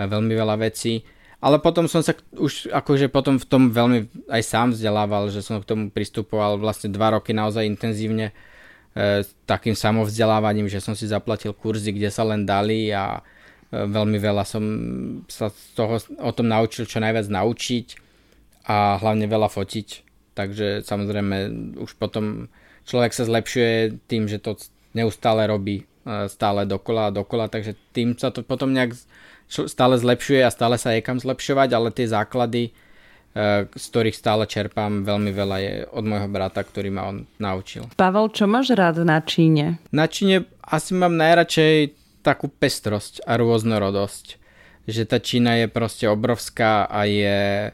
[0.00, 1.04] veľmi veľa vecí.
[1.44, 5.60] Ale potom som sa už akože potom v tom veľmi aj sám vzdelával, že som
[5.60, 8.32] k tomu pristupoval vlastne dva roky naozaj intenzívne
[8.96, 14.16] e, takým samovzdelávaním, že som si zaplatil kurzy, kde sa len dali a e, veľmi
[14.16, 14.64] veľa som
[15.28, 17.86] sa z toho o tom naučil čo najviac naučiť
[18.72, 21.36] a hlavne veľa fotiť takže samozrejme
[21.80, 22.48] už potom
[22.84, 24.58] človek sa zlepšuje tým, že to
[24.92, 28.96] neustále robí e, stále dokola a dokola, takže tým sa to potom nejak
[29.48, 32.70] stále zlepšuje a stále sa je kam zlepšovať, ale tie základy, e,
[33.68, 37.88] z ktorých stále čerpám veľmi veľa je od môjho brata, ktorý ma on naučil.
[37.96, 39.80] Pavel, čo máš rád na Číne?
[39.92, 44.40] Na Číne asi mám najradšej takú pestrosť a rôznorodosť.
[44.82, 47.70] Že tá Čína je proste obrovská a je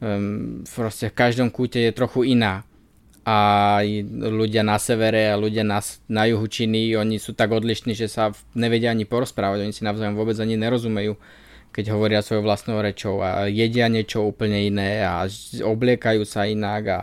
[0.00, 2.64] um, proste v každom kúte je trochu iná.
[3.26, 3.82] A
[4.22, 8.30] ľudia na severe a ľudia na, na juhu Číny, oni sú tak odlišní, že sa
[8.54, 11.18] nevedia ani porozprávať, oni si navzájom vôbec ani nerozumejú,
[11.74, 15.26] keď hovoria svojou vlastnou rečou a jedia niečo úplne iné a
[15.58, 16.98] obliekajú sa inak a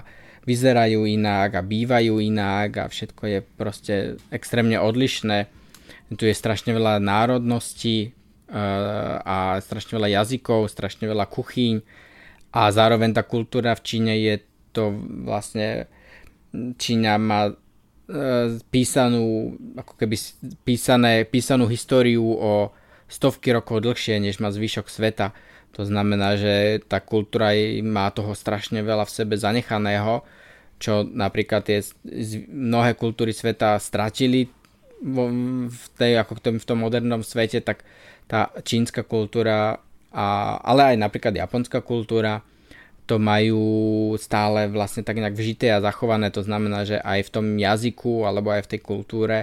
[0.48, 3.94] vyzerajú inak a bývajú inak a všetko je proste
[4.32, 5.52] extrémne odlišné.
[6.16, 8.16] Tu je strašne veľa národností
[9.28, 11.84] a strašne veľa jazykov, strašne veľa kuchyň
[12.54, 14.94] a zároveň tá kultúra v Číne je to
[15.26, 15.90] vlastne
[16.54, 17.54] Čína má e,
[18.70, 20.16] písanú, ako keby
[20.62, 22.70] písané, písanú históriu o
[23.10, 25.34] stovky rokov dlhšie, než má zvyšok sveta.
[25.74, 30.22] To znamená, že tá kultúra má toho strašne veľa v sebe zanechaného,
[30.78, 31.82] čo napríklad tie
[32.54, 34.54] mnohé kultúry sveta stratili
[35.02, 37.82] v, tej, ako v tom modernom svete, tak
[38.30, 39.82] tá čínska kultúra
[40.14, 42.46] a, ale aj napríklad japonská kultúra
[43.04, 47.46] to majú stále vlastne tak nejak vžité a zachované, to znamená, že aj v tom
[47.60, 49.38] jazyku alebo aj v tej kultúre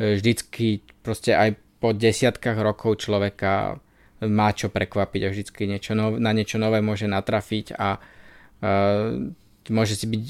[0.00, 3.76] e, vždycky proste aj po desiatkách rokov človeka
[4.24, 9.12] má čo prekvapiť a vždycky niečo nové, na niečo nové môže natrafiť a uh,
[9.68, 10.22] môže si byť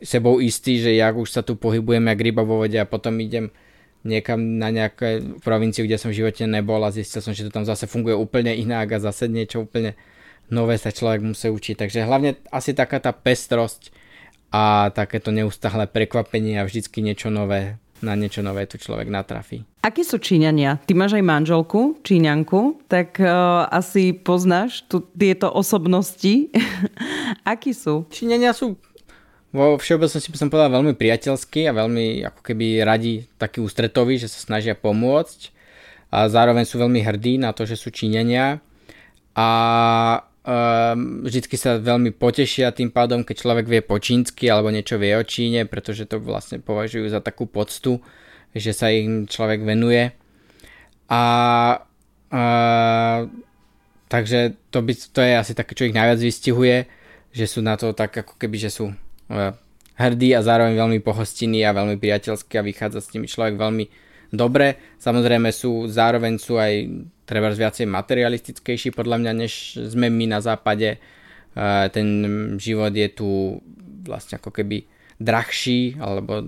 [0.00, 3.52] sebou istý, že ja už sa tu pohybujem jak ryba vo vode a potom idem
[4.06, 7.66] niekam na nejaké provinciu, kde som v živote nebol a zistil som, že to tam
[7.66, 9.98] zase funguje úplne inak a zase niečo úplne
[10.50, 11.74] nové sa človek musí učiť.
[11.82, 13.90] Takže hlavne asi taká tá pestrosť
[14.54, 19.66] a takéto neustáhle prekvapenie a vždycky niečo nové, na niečo nové tu človek natrafí.
[19.82, 20.82] Akí sú Číňania?
[20.86, 26.50] Ty máš aj manželku, Číňanku, tak uh, asi poznáš tu, tieto osobnosti.
[27.46, 28.06] Akí sú?
[28.10, 28.78] Číňania sú
[29.56, 34.28] vo všeobecnosti by som povedal veľmi priateľský a veľmi ako keby radi taký ústretoví, že
[34.28, 35.56] sa snažia pomôcť
[36.12, 38.60] a zároveň sú veľmi hrdí na to, že sú Číňania
[39.32, 39.48] a
[40.44, 45.16] um, vždycky sa veľmi potešia tým pádom, keď človek vie po čínsky alebo niečo vie
[45.16, 48.04] o Číne, pretože to vlastne považujú za takú poctu,
[48.52, 50.12] že sa im človek venuje.
[51.08, 51.22] A,
[52.28, 52.42] a
[54.08, 56.88] takže to, by, to je asi také, čo ich najviac vystihuje,
[57.32, 58.92] že sú na to tak ako keby, že sú
[59.96, 63.84] hrdý a zároveň veľmi pohostinný a veľmi priateľský a vychádza s nimi človek veľmi
[64.32, 64.96] dobre.
[65.00, 66.90] Samozrejme sú, zároveň sú aj
[67.26, 71.00] treba viacej materialistickejší podľa mňa, než sme my na západe.
[71.90, 72.08] Ten
[72.60, 73.58] život je tu
[74.06, 74.86] vlastne ako keby
[75.16, 76.44] drahší, alebo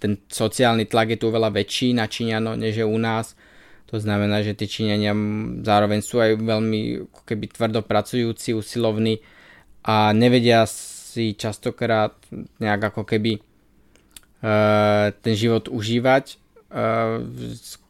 [0.00, 3.36] ten sociálny tlak je tu veľa väčší na Číňano, než je u nás.
[3.92, 5.14] To znamená, že tí Číňania
[5.62, 9.22] zároveň sú aj veľmi keby tvrdo pracujúci, usilovní
[9.86, 10.66] a nevedia
[11.16, 12.12] si častokrát
[12.60, 16.36] nejak ako keby uh, ten život užívať.
[16.68, 17.24] Uh,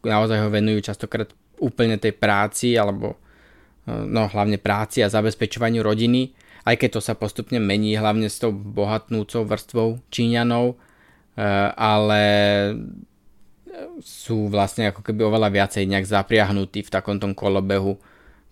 [0.07, 1.27] naozaj ho venujú častokrát
[1.59, 6.31] úplne tej práci alebo uh, no hlavne práci a zabezpečovaniu rodiny,
[6.63, 10.75] aj keď to sa postupne mení, hlavne s tou bohatnúcou vrstvou Číňanov,
[11.79, 12.23] ale
[14.03, 17.95] sú vlastne ako keby oveľa viacej nejak zapriahnutí v takom tom kolobehu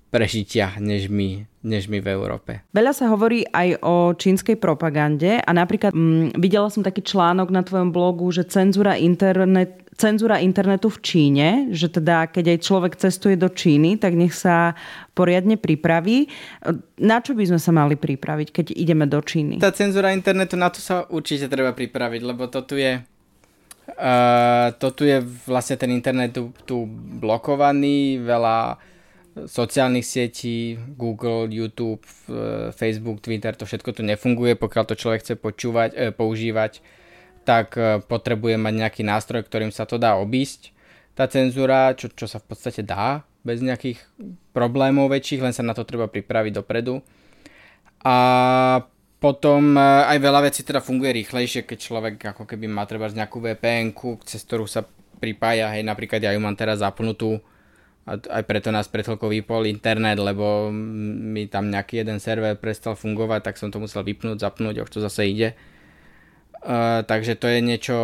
[0.09, 2.51] prežitia, než my, než my v Európe.
[2.71, 7.65] Veľa sa hovorí aj o čínskej propagande a napríklad mm, videla som taký článok na
[7.65, 13.35] tvojom blogu, že cenzúra, internet, cenzúra internetu v Číne, že teda keď aj človek cestuje
[13.35, 14.77] do Číny, tak nech sa
[15.11, 16.31] poriadne pripraví.
[17.01, 19.59] Na čo by sme sa mali pripraviť, keď ideme do Číny?
[19.59, 23.01] Tá cenzúra internetu, na to sa určite treba pripraviť, lebo to tu je
[23.85, 26.89] Uh, to tu je vlastne ten internet tu, tu
[27.21, 28.81] blokovaný, veľa
[29.35, 32.07] sociálnych sietí, Google, YouTube,
[32.71, 36.79] Facebook, Twitter, to všetko tu nefunguje, pokiaľ to človek chce počúvať, e, používať,
[37.43, 40.71] tak e, potrebuje mať nejaký nástroj, ktorým sa to dá obísť.
[41.19, 43.99] Tá cenzúra, čo, čo sa v podstate dá, bez nejakých
[44.55, 47.03] problémov väčších, len sa na to treba pripraviť dopredu.
[48.07, 48.15] A
[49.19, 53.43] potom e, aj veľa vecí teda funguje rýchlejšie, keď človek ako keby má treba nejakú
[53.43, 53.91] vpn
[54.23, 54.87] cez ktorú sa
[55.19, 57.43] pripája, hej, napríklad ja ju mám teraz zapnutú,
[58.05, 62.93] a aj preto nás pred chvíľkou vypol internet, lebo mi tam nejaký jeden server prestal
[62.93, 65.57] fungovať, tak som to musel vypnúť, zapnúť, už to zase ide.
[66.61, 67.97] Uh, takže to je niečo,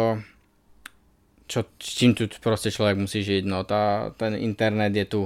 [1.45, 3.45] čo, s čím tu proste človek musí žiť.
[3.45, 5.21] No, tá, ten internet je tu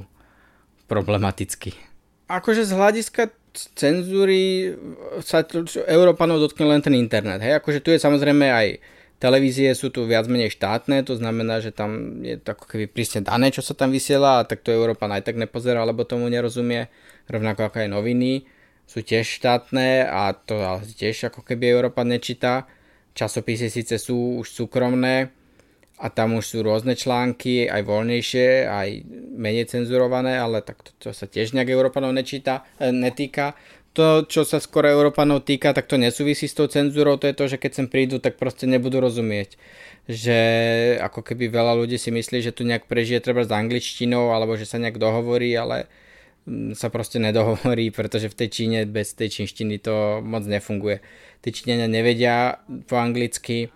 [0.91, 1.71] problematický.
[2.28, 4.76] Akože z hľadiska cenzúry
[5.23, 5.47] sa
[5.88, 7.39] Európanov dotkne len ten internet.
[7.39, 7.63] Hej?
[7.63, 8.67] Akože tu je samozrejme aj
[9.16, 13.24] Televízie sú tu viac menej štátne, to znamená, že tam je to ako keby prísne
[13.24, 16.91] dané, čo sa tam vysiela a tak to Európa aj tak nepozerá, alebo tomu nerozumie.
[17.32, 18.43] Rovnako ako aj noviny
[18.86, 20.59] sú tiež štátne a to
[20.99, 22.70] tiež ako keby Európa nečíta.
[23.16, 25.32] Časopisy síce sú už súkromné
[25.95, 28.89] a tam už sú rôzne články, aj voľnejšie, aj
[29.32, 33.55] menej cenzurované, ale tak to, to sa tiež nejak Európanov nečíta, e, netýka
[33.95, 37.47] to, čo sa skoro Európanov týka, tak to nesúvisí s tou cenzúrou, to je to,
[37.47, 39.55] že keď sem prídu, tak proste nebudú rozumieť.
[40.11, 40.39] Že
[40.99, 44.67] ako keby veľa ľudí si myslí, že tu nejak prežije treba s angličtinou, alebo že
[44.67, 45.87] sa nejak dohovorí, ale
[46.43, 50.99] mm, sa proste nedohovorí, pretože v tej Číne bez tej čínštiny to moc nefunguje.
[51.39, 52.59] Tí Číňania nevedia
[52.91, 53.71] po anglicky,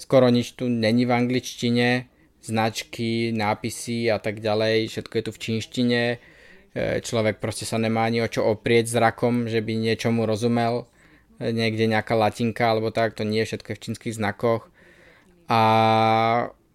[0.00, 2.08] skoro nič tu není v angličtine,
[2.40, 6.00] značky, nápisy a tak ďalej, všetko je tu v čínštine
[7.02, 10.86] človek proste sa nemá ani o čo oprieť zrakom, že by niečomu rozumel,
[11.40, 14.68] e, niekde nejaká latinka alebo tak, to nie je všetko v čínskych znakoch.
[15.48, 15.60] A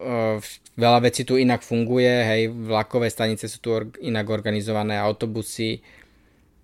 [0.01, 0.41] e,
[0.77, 3.69] veľa vecí tu inak funguje, hej, vlakové stanice sú tu
[4.01, 5.85] inak organizované, autobusy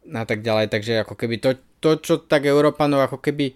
[0.09, 3.53] a tak ďalej, takže ako keby to, to čo tak Európanov ako keby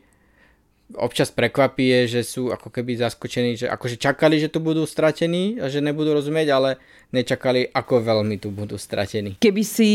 [0.96, 5.58] občas prekvapí je, že sú ako keby zaskočení, že akože čakali, že tu budú stratení
[5.58, 6.70] a že nebudú rozumieť, ale
[7.16, 9.40] nečakali, ako veľmi tu budú stratení.
[9.40, 9.92] Keby si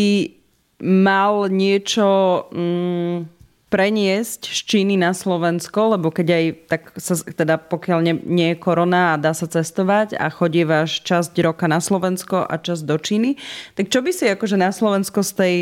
[0.83, 2.07] mal niečo
[2.55, 8.49] mm, preniesť z Číny na Slovensko, lebo keď aj tak sa, teda pokiaľ nie, nie
[8.55, 12.97] je korona a dá sa cestovať a chodívaš časť roka na Slovensko a časť do
[12.97, 13.37] Číny,
[13.77, 15.55] tak čo by si akože na Slovensko z tej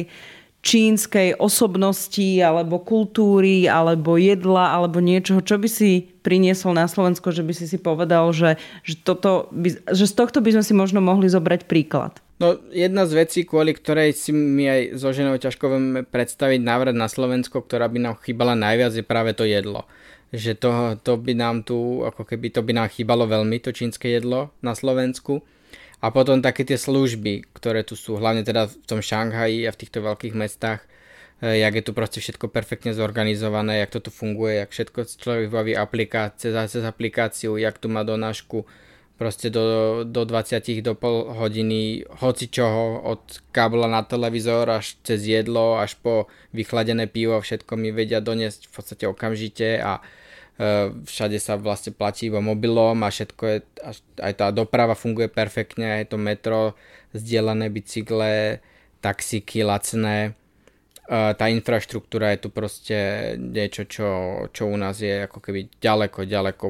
[0.66, 7.46] čínskej osobnosti alebo kultúry alebo jedla alebo niečoho, čo by si priniesol na Slovensko, že
[7.46, 10.98] by si si povedal, že, že, toto by, že z tohto by sme si možno
[10.98, 12.18] mohli zobrať príklad?
[12.42, 16.98] No jedna z vecí, kvôli ktorej si mi aj so ženou ťažko vieme predstaviť návrat
[16.98, 19.86] na Slovensko, ktorá by nám chýbala najviac, je práve to jedlo.
[20.34, 24.10] Že to, to by nám tu, ako keby to by nám chýbalo veľmi, to čínske
[24.10, 25.46] jedlo na Slovensku.
[26.04, 29.80] A potom také tie služby, ktoré tu sú, hlavne teda v tom Šanghaji a v
[29.80, 30.84] týchto veľkých mestách,
[31.40, 35.48] e, jak je tu proste všetko perfektne zorganizované, jak to tu funguje, jak všetko človek
[35.48, 38.68] baví aplikácie, cez aplikáciu, jak tu má donášku
[39.16, 45.24] proste do, do 20 do pol hodiny hoci čoho, od kábla na televízor až cez
[45.24, 50.25] jedlo, až po vychladené pivo, všetko mi vedia doniesť v podstate okamžite a Eh,
[51.04, 53.58] všade sa vlastne platí iba mobilom a všetko je,
[54.24, 56.72] aj tá doprava funguje perfektne, aj to metro,
[57.12, 58.64] zdieľané bicykle,
[59.04, 62.98] taxíky lacné, eh, tá infraštruktúra je tu proste
[63.36, 64.08] niečo, čo,
[64.50, 66.66] čo u nás je ako keby ďaleko, ďaleko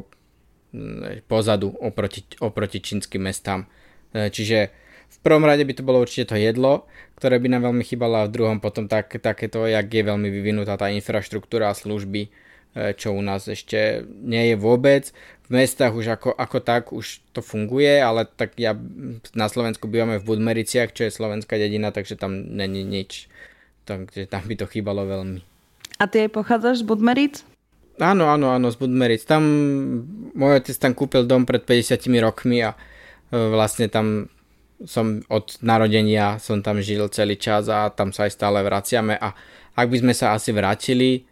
[0.74, 3.70] mm, pozadu oproti, oproti čínskym mestám.
[4.12, 4.74] Eh, čiže
[5.06, 8.28] v prvom rade by to bolo určite to jedlo, ktoré by nám veľmi chýbalo a
[8.28, 12.28] v druhom potom tak, takéto, jak je veľmi vyvinutá tá infraštruktúra a služby,
[12.76, 15.08] čo u nás ešte nie je vôbec.
[15.46, 18.76] V mestách už ako, ako tak už to funguje, ale tak ja
[19.32, 23.30] na Slovensku bývame v Budmericiach, čo je slovenská dedina, takže tam není nič.
[23.86, 25.40] Takže tam by to chýbalo veľmi.
[25.96, 27.34] A ty aj pochádzaš z Budmeric?
[27.96, 29.24] Áno, áno, áno, z Budmeric.
[29.24, 29.40] Tam
[30.36, 32.76] môj otec tam kúpil dom pred 50 rokmi a e,
[33.32, 34.28] vlastne tam
[34.84, 39.32] som od narodenia som tam žil celý čas a tam sa aj stále vraciame a
[39.72, 41.24] ak by sme sa asi vrátili,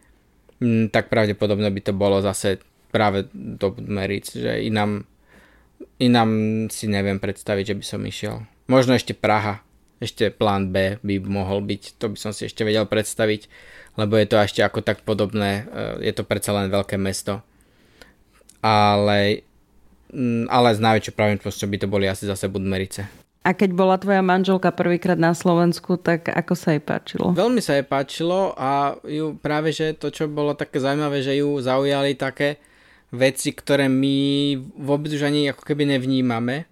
[0.89, 5.03] tak pravdepodobne by to bolo zase práve do Meric, že i nám
[5.95, 6.31] Inám
[6.67, 8.35] si neviem predstaviť, že by som išiel.
[8.67, 9.63] Možno ešte Praha.
[10.03, 11.95] Ešte plán B by mohol byť.
[12.03, 13.47] To by som si ešte vedel predstaviť,
[13.95, 15.63] lebo je to ešte ako tak podobné.
[15.63, 17.39] E, je to predsa len veľké mesto.
[18.59, 19.47] Ale,
[20.11, 23.07] mm, ale s najväčšou pravdepodobnosťou by to boli asi zase Budmerice.
[23.45, 27.29] A keď bola tvoja manželka prvýkrát na Slovensku, tak ako sa jej páčilo?
[27.29, 31.53] Veľmi sa jej páčilo a ju práve, že to, čo bolo také zaujímavé, že ju
[31.61, 32.57] zaujali také
[33.13, 34.17] veci, ktoré my
[34.81, 36.65] vôbec už ani ako keby nevnímame,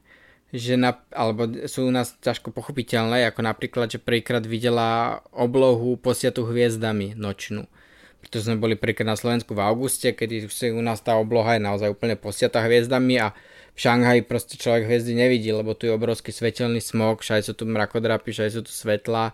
[0.49, 6.41] že na, alebo sú u nás ťažko pochopiteľné, ako napríklad, že prvýkrát videla oblohu posiatu
[6.41, 7.69] hviezdami nočnú.
[8.17, 11.93] Pretože sme boli prvýkrát na Slovensku v auguste, kedy u nás tá obloha je naozaj
[11.93, 13.37] úplne posiata hviezdami a
[13.73, 17.65] v Šanghaji proste človek hviezdy nevidí, lebo tu je obrovský svetelný smog, všade sú tu
[17.65, 19.33] mrakodrapy, všade sú tu svetla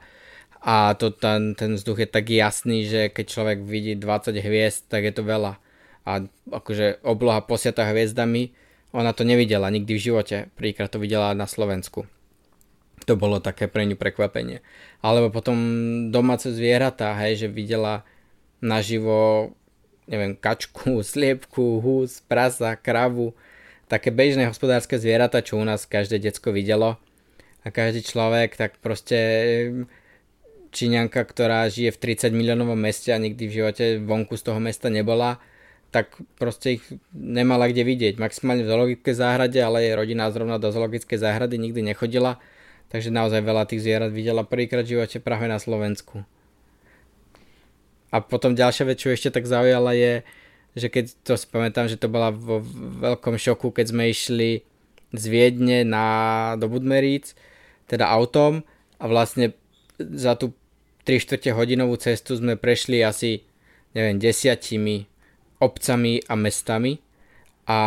[0.60, 5.08] a to, ten, ten vzduch je tak jasný, že keď človek vidí 20 hviezd, tak
[5.08, 5.56] je to veľa.
[6.04, 6.12] A
[6.52, 8.52] akože obloha posiata hviezdami,
[8.92, 12.08] ona to nevidela nikdy v živote, prvýkrát to videla na Slovensku.
[13.08, 14.60] To bolo také pre ňu prekvapenie.
[15.00, 15.56] Alebo potom
[16.12, 18.04] domáce zvieratá, hej, že videla
[18.60, 19.56] naživo,
[20.12, 23.32] neviem, kačku, sliepku, hús, prasa, kravu,
[23.90, 27.02] také bežné hospodárske zvieratá, čo u nás každé decko videlo
[27.66, 29.18] a každý človek, tak proste
[30.70, 34.94] Číňanka, ktorá žije v 30 miliónovom meste a nikdy v živote vonku z toho mesta
[34.94, 35.42] nebola,
[35.90, 36.86] tak proste ich
[37.18, 38.22] nemala kde vidieť.
[38.22, 42.38] Maximálne v zoologickej záhrade, ale jej rodina zrovna do zoologickej záhrady nikdy nechodila,
[42.94, 46.22] takže naozaj veľa tých zvierat videla prvýkrát v živote práve na Slovensku.
[48.14, 50.22] A potom ďalšia vec, čo ešte tak zaujala je,
[50.74, 52.62] že keď to si pamätám, že to bola vo
[53.02, 54.62] veľkom šoku, keď sme išli
[55.10, 56.06] z Viedne na,
[56.58, 57.34] do Budmeríc,
[57.90, 58.62] teda autom
[59.02, 59.58] a vlastne
[59.98, 60.54] za tú
[61.10, 63.50] 3 čtvrte hodinovú cestu sme prešli asi
[63.94, 65.10] neviem, desiatimi
[65.60, 67.02] obcami a mestami.
[67.70, 67.80] A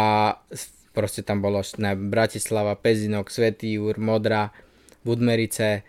[0.94, 1.64] proste tam bolo
[2.10, 4.52] Bratislava, Pezinok, Svetý Júr, Modra,
[5.02, 5.82] Budmerice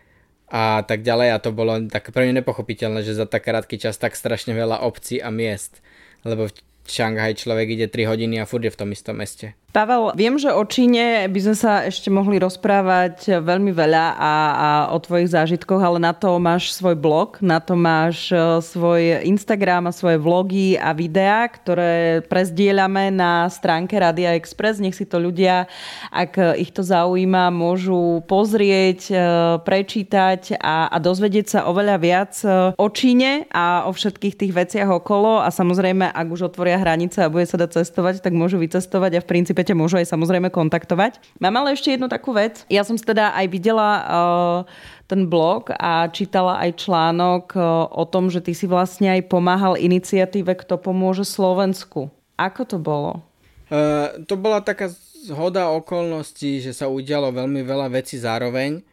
[0.49, 1.29] a tak ďalej.
[1.33, 4.81] A to bolo tak pre mňa nepochopiteľné, že za tak krátky čas tak strašne veľa
[4.81, 5.83] obcí a miest,
[6.25, 6.49] lebo
[6.83, 9.55] Šanghaj človek ide 3 hodiny a furt je v tom istom meste.
[9.73, 14.69] Pavel, viem, že o Číne by sme sa ešte mohli rozprávať veľmi veľa a, a
[14.93, 19.89] o tvojich zážitkoch, ale na to máš svoj blog, na to máš e, svoj Instagram
[19.89, 24.77] a svoje vlogy a videá, ktoré prezdieľame na stránke Radia Express.
[24.77, 25.65] Nech si to ľudia,
[26.13, 29.15] ak ich to zaujíma, môžu pozrieť, e,
[29.57, 35.01] prečítať a, a dozvedieť sa oveľa viac e, o Číne a o všetkých tých veciach
[35.01, 39.17] okolo a samozrejme, ak už otvoria hranice a bude sa dať cestovať, tak môžu vycestovať
[39.17, 41.19] a v princípe ťa môžu aj samozrejme kontaktovať.
[41.39, 42.67] Mám ale ešte jednu takú vec.
[42.67, 44.59] Ja som teda aj videla uh,
[45.07, 49.79] ten blog a čítala aj článok uh, o tom, že ty si vlastne aj pomáhal
[49.79, 52.11] iniciatíve Kto pomôže Slovensku.
[52.35, 53.23] Ako to bolo?
[53.71, 54.91] Uh, to bola taká
[55.23, 58.83] zhoda okolností, že sa udialo veľmi veľa vecí zároveň.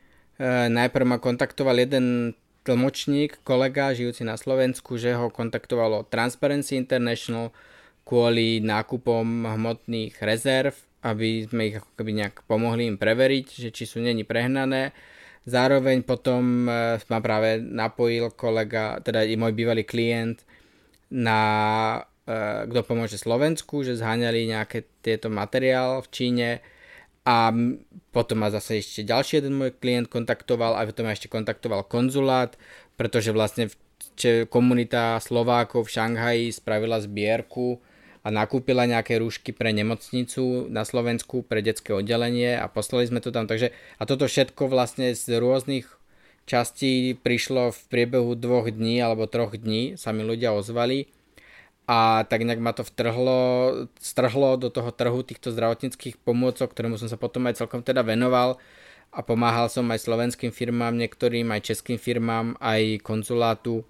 [0.41, 7.51] Uh, najprv ma kontaktoval jeden tlmočník, kolega žijúci na Slovensku, že ho kontaktovalo Transparency International,
[8.05, 13.89] kvôli nákupom hmotných rezerv, aby sme ich ako keby nejak pomohli im preveriť, že či
[13.89, 14.93] sú není prehnané.
[15.49, 20.45] Zároveň potom e, ma práve napojil kolega, teda i môj bývalý klient
[21.09, 21.41] na
[22.29, 26.51] e, kto pomôže Slovensku, že zháňali nejaké tieto materiál v Číne
[27.25, 27.49] a
[28.13, 32.61] potom ma zase ešte ďalší jeden môj klient kontaktoval a potom ma ešte kontaktoval konzulát,
[33.01, 33.73] pretože vlastne
[34.53, 37.81] komunita Slovákov v Šanghaji spravila zbierku
[38.21, 43.33] a nakúpila nejaké rúšky pre nemocnicu na Slovensku, pre detské oddelenie a poslali sme to
[43.33, 43.49] tam.
[43.49, 45.89] Takže, a toto všetko vlastne z rôznych
[46.45, 51.09] častí prišlo v priebehu dvoch dní alebo troch dní, sa mi ľudia ozvali.
[51.91, 53.41] A tak nejak ma to vtrhlo,
[53.99, 58.63] strhlo do toho trhu týchto zdravotníckých pomôcok, ktorému som sa potom aj celkom teda venoval.
[59.11, 63.83] A pomáhal som aj slovenským firmám, niektorým aj českým firmám, aj konzulátu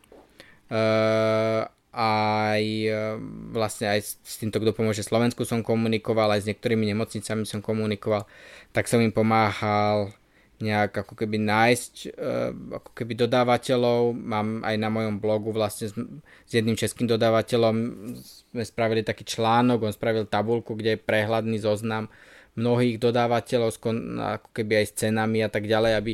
[1.90, 2.90] aj e,
[3.50, 8.30] vlastne aj s týmto, kto pomôže Slovensku som komunikoval, aj s niektorými nemocnicami som komunikoval,
[8.70, 10.14] tak som im pomáhal
[10.60, 12.10] nejak ako keby nájsť e,
[12.78, 14.12] ako keby dodávateľov.
[14.14, 15.94] Mám aj na mojom blogu vlastne s,
[16.46, 17.74] s jedným českým dodávateľom
[18.52, 22.12] sme spravili taký článok, on spravil tabulku, kde je prehľadný zoznam
[22.54, 23.72] mnohých dodávateľov
[24.38, 26.12] ako keby aj s cenami a tak ďalej, aby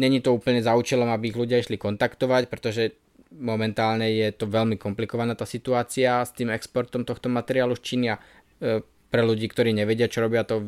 [0.00, 2.96] není to úplne za účelom, aby ich ľudia išli kontaktovať, pretože
[3.34, 8.16] momentálne je to veľmi komplikovaná tá situácia s tým exportom tohto materiálu z Číny a
[8.16, 8.80] e,
[9.10, 10.58] pre ľudí, ktorí nevedia, čo robia, to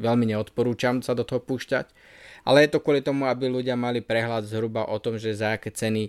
[0.00, 1.92] veľmi neodporúčam sa do toho púšťať.
[2.48, 5.68] Ale je to kvôli tomu, aby ľudia mali prehľad zhruba o tom, že za aké
[5.68, 6.08] ceny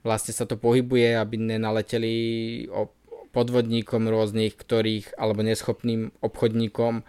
[0.00, 2.14] vlastne sa to pohybuje, aby nenaleteli
[3.36, 7.04] podvodníkom rôznych, ktorých, alebo neschopným obchodníkom,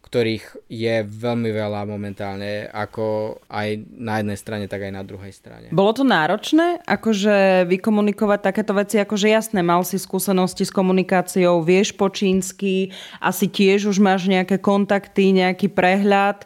[0.00, 5.70] ktorých je veľmi veľa momentálne, ako aj na jednej strane, tak aj na druhej strane.
[5.70, 11.94] Bolo to náročné, akože vykomunikovať takéto veci, akože jasné, mal si skúsenosti s komunikáciou, vieš
[11.94, 12.90] po čínsky,
[13.22, 16.42] asi tiež už máš nejaké kontakty, nejaký prehľad,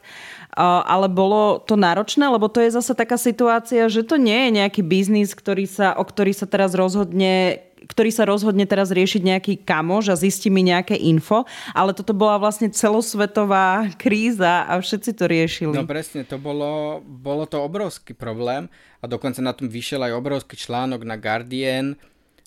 [0.60, 4.82] ale bolo to náročné, lebo to je zase taká situácia, že to nie je nejaký
[4.86, 10.12] biznis, ktorý sa, o ktorý sa teraz rozhodne ktorý sa rozhodne teraz riešiť nejaký kamož
[10.12, 11.44] a zistí mi nejaké info,
[11.76, 15.74] ale toto bola vlastne celosvetová kríza a všetci to riešili.
[15.76, 18.68] No presne, to bolo, bolo to obrovský problém
[19.00, 21.94] a dokonca na tom vyšiel aj obrovský článok na Guardian,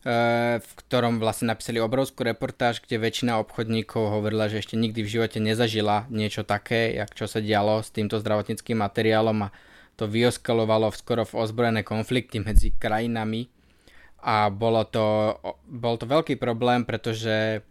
[0.04, 5.12] eh, v ktorom vlastne napísali obrovskú reportáž, kde väčšina obchodníkov hovorila, že ešte nikdy v
[5.20, 9.54] živote nezažila niečo také, jak čo sa dialo s týmto zdravotníckým materiálom a
[9.98, 13.50] to vyoskalovalo skoro v ozbrojené konflikty medzi krajinami
[14.22, 15.38] a bolo to,
[15.70, 17.62] bol to veľký problém, pretože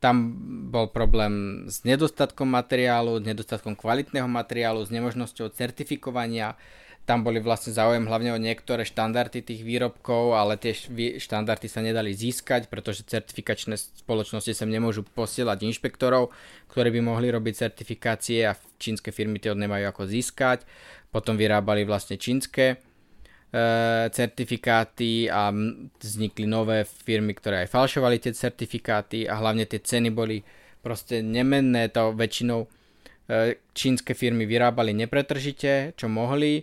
[0.00, 0.36] tam
[0.68, 6.54] bol problém s nedostatkom materiálu, s nedostatkom kvalitného materiálu, s nemožnosťou certifikovania.
[7.06, 10.74] Tam boli vlastne záujem hlavne o niektoré štandardy tých výrobkov, ale tie
[11.22, 16.34] štandardy sa nedali získať, pretože certifikačné spoločnosti sa nemôžu posielať inšpektorov,
[16.66, 20.66] ktorí by mohli robiť certifikácie a čínske firmy tie nemajú ako získať.
[21.14, 22.82] Potom vyrábali vlastne čínske
[24.12, 25.48] certifikáty a
[25.96, 30.44] vznikli nové firmy, ktoré aj falšovali tie certifikáty a hlavne tie ceny boli
[30.84, 32.68] proste nemenné, to väčšinou e,
[33.74, 36.62] čínske firmy vyrábali nepretržite, čo mohli.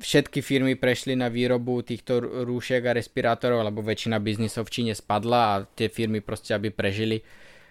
[0.00, 5.40] Všetky firmy prešli na výrobu týchto rúšiek a respirátorov, lebo väčšina biznisov v Číne spadla
[5.44, 7.20] a tie firmy proste, aby prežili,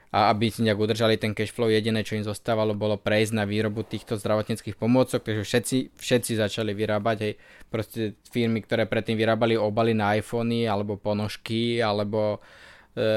[0.10, 3.46] a aby si nejak udržali ten cash flow, jediné, čo im zostávalo, bolo prejsť na
[3.46, 7.34] výrobu týchto zdravotníckých pomôcok, takže všetci, všetci začali vyrábať, hej,
[7.70, 12.42] proste firmy, ktoré predtým vyrábali obaly na iPhony, alebo ponožky, alebo
[12.98, 13.08] e,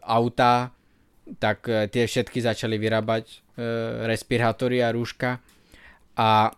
[0.00, 0.72] auta,
[1.36, 3.36] tak e, tie všetky začali vyrábať e,
[4.08, 5.44] respirátory a rúška.
[6.16, 6.48] A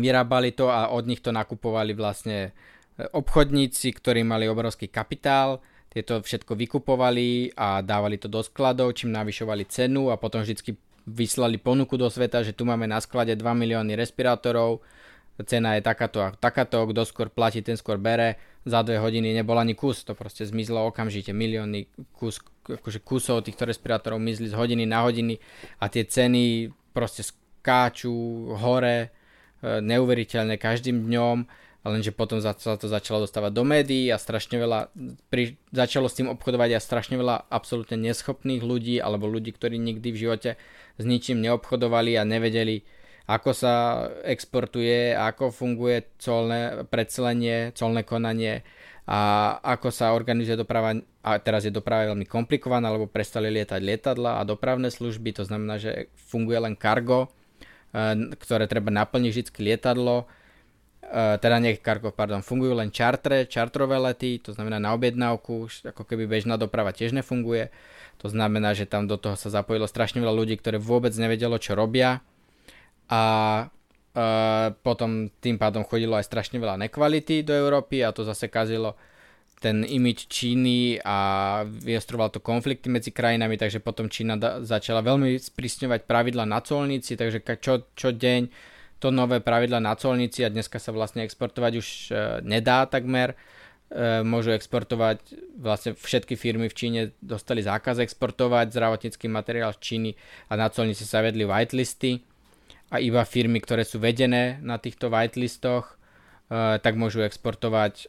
[0.00, 2.50] vyrábali to a od nich to nakupovali vlastne
[2.96, 5.60] e, obchodníci, ktorí mali obrovský kapitál,
[5.96, 10.76] tieto všetko vykupovali a dávali to do skladov, čím navyšovali cenu a potom vždy
[11.08, 14.84] vyslali ponuku do sveta, že tu máme na sklade 2 milióny respirátorov,
[15.48, 18.36] cena je takáto a takáto, kto skôr platí, ten skôr bere.
[18.68, 23.64] Za dve hodiny nebol ani kus, to proste zmizlo okamžite, milióny kus, akože kusov týchto
[23.64, 25.40] respirátorov mizli z hodiny na hodiny
[25.80, 28.12] a tie ceny proste skáču
[28.58, 29.08] hore, e,
[29.80, 31.36] neuveriteľne každým dňom
[31.92, 34.90] lenže potom sa to začalo dostávať do médií a strašne veľa,
[35.30, 40.08] pri, začalo s tým obchodovať a strašne veľa absolútne neschopných ľudí alebo ľudí, ktorí nikdy
[40.10, 40.50] v živote
[40.96, 42.82] s ničím neobchodovali a nevedeli,
[43.26, 48.62] ako sa exportuje, ako funguje colné predselenie, colné konanie
[49.06, 54.42] a ako sa organizuje doprava, a teraz je doprava veľmi komplikovaná, lebo prestali lietať lietadla
[54.42, 57.30] a dopravné služby, to znamená, že funguje len cargo,
[57.94, 60.26] e, ktoré treba naplniť vždy lietadlo,
[61.14, 66.26] teda nie cargo, pardon, fungujú len čartre, čartrové lety, to znamená na objednávku, ako keby
[66.26, 67.70] bežná doprava tiež nefunguje.
[68.18, 71.76] To znamená, že tam do toho sa zapojilo strašne veľa ľudí, ktoré vôbec nevedelo, čo
[71.76, 72.24] robia.
[73.06, 73.22] A
[73.68, 78.98] uh, potom tým pádom chodilo aj strašne veľa nekvality do Európy a to zase kazilo
[79.56, 81.16] ten imič Číny a
[81.64, 87.16] vyostroval to konflikty medzi krajinami, takže potom Čína da- začala veľmi sprísňovať pravidla na colnici,
[87.16, 91.86] takže čo, čo deň to nové pravidla na colnici a dneska sa vlastne exportovať už
[91.86, 92.12] e,
[92.44, 93.36] nedá takmer.
[93.92, 100.10] E, môžu exportovať, vlastne všetky firmy v Číne dostali zákaz exportovať zdravotnícky materiál z Číny
[100.48, 102.24] a na colnici sa vedli whitelisty
[102.88, 105.94] a iba firmy, ktoré sú vedené na týchto whitelistoch,
[106.48, 108.08] e, tak môžu exportovať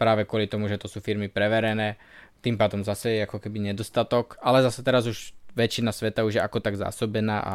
[0.00, 2.00] práve kvôli tomu, že to sú firmy preverené.
[2.40, 6.42] Tým pádom zase je ako keby nedostatok, ale zase teraz už väčšina sveta už je
[6.42, 7.54] ako tak zásobená a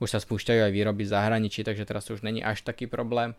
[0.00, 3.34] už sa spúšťajú aj výroby v zahraničí, takže teraz to už není až taký problém.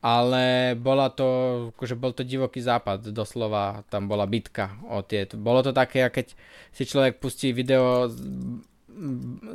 [0.00, 1.28] Ale bola to,
[1.76, 5.28] akože bol to divoký západ, doslova tam bola bitka o tie.
[5.36, 6.32] Bolo to také, keď
[6.72, 8.16] si človek pustí video z,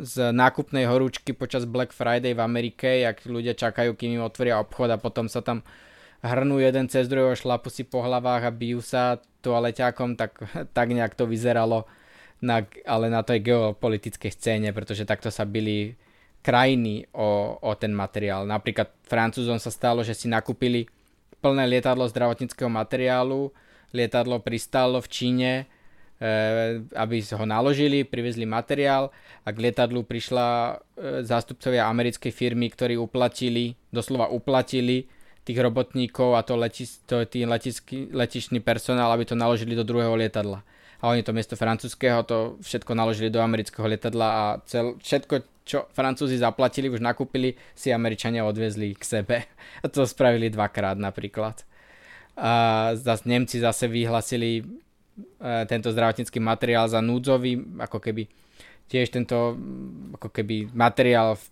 [0.06, 4.94] z nákupnej horúčky počas Black Friday v Amerike, jak ľudia čakajú, kým im otvoria obchod
[4.94, 5.66] a potom sa tam
[6.22, 10.42] hrnú jeden cez druhého, šlapu si po hlavách a bijú sa toaleťákom, tak,
[10.78, 11.90] tak nejak to vyzeralo
[12.42, 16.05] na, ale na tej geopolitickej scéne, pretože takto sa byli
[16.46, 18.46] krajiny o, o ten materiál.
[18.46, 20.86] Napríklad Francúzom sa stalo, že si nakúpili
[21.42, 23.50] plné lietadlo zdravotníckého materiálu,
[23.90, 25.52] lietadlo pristálo v Číne,
[26.22, 26.34] e,
[26.94, 29.10] aby ho naložili, privezli materiál
[29.42, 30.74] a k lietadlu prišla e,
[31.26, 35.10] zástupcovia americkej firmy, ktorí uplatili, doslova uplatili
[35.46, 40.14] tých robotníkov a to, letis, to tý letiský, letišný personál, aby to naložili do druhého
[40.14, 40.62] lietadla.
[41.02, 45.90] A oni to miesto francúzského to všetko naložili do amerického lietadla a cel, všetko čo
[45.92, 49.38] Francúzi zaplatili, už nakúpili, si Američania odvezli k sebe.
[49.84, 51.66] A to spravili dvakrát napríklad.
[52.38, 54.64] A zase Nemci zase vyhlasili e,
[55.66, 58.30] tento zdravotnícky materiál za núdzový, ako keby
[58.86, 59.58] tiež tento
[60.14, 61.46] ako keby materiál v,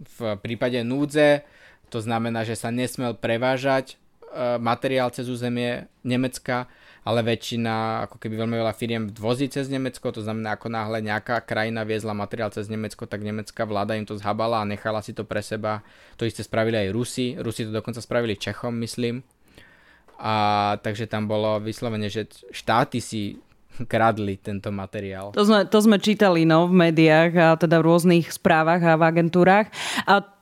[0.00, 1.44] v prípade núdze,
[1.92, 6.70] to znamená, že sa nesmel prevážať e, materiál cez územie Nemecka,
[7.04, 11.44] ale väčšina, ako keby veľmi veľa firiem vozí cez Nemecko, to znamená, ako náhle nejaká
[11.44, 15.28] krajina viezla materiál cez Nemecko, tak nemecká vláda im to zhabala a nechala si to
[15.28, 15.84] pre seba.
[16.16, 19.20] To isté spravili aj Rusi, Rusi to dokonca spravili Čechom, myslím.
[20.16, 20.34] A
[20.80, 23.36] takže tam bolo vyslovene, že štáty si
[23.92, 25.36] kradli tento materiál.
[25.36, 29.04] To sme, to sme čítali no, v médiách a teda v rôznych správach a v
[29.04, 29.68] agentúrach.
[30.08, 30.33] A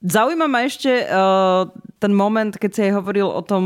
[0.00, 1.68] Zaujíma ma ešte uh,
[2.00, 3.64] ten moment, keď si aj hovoril o tom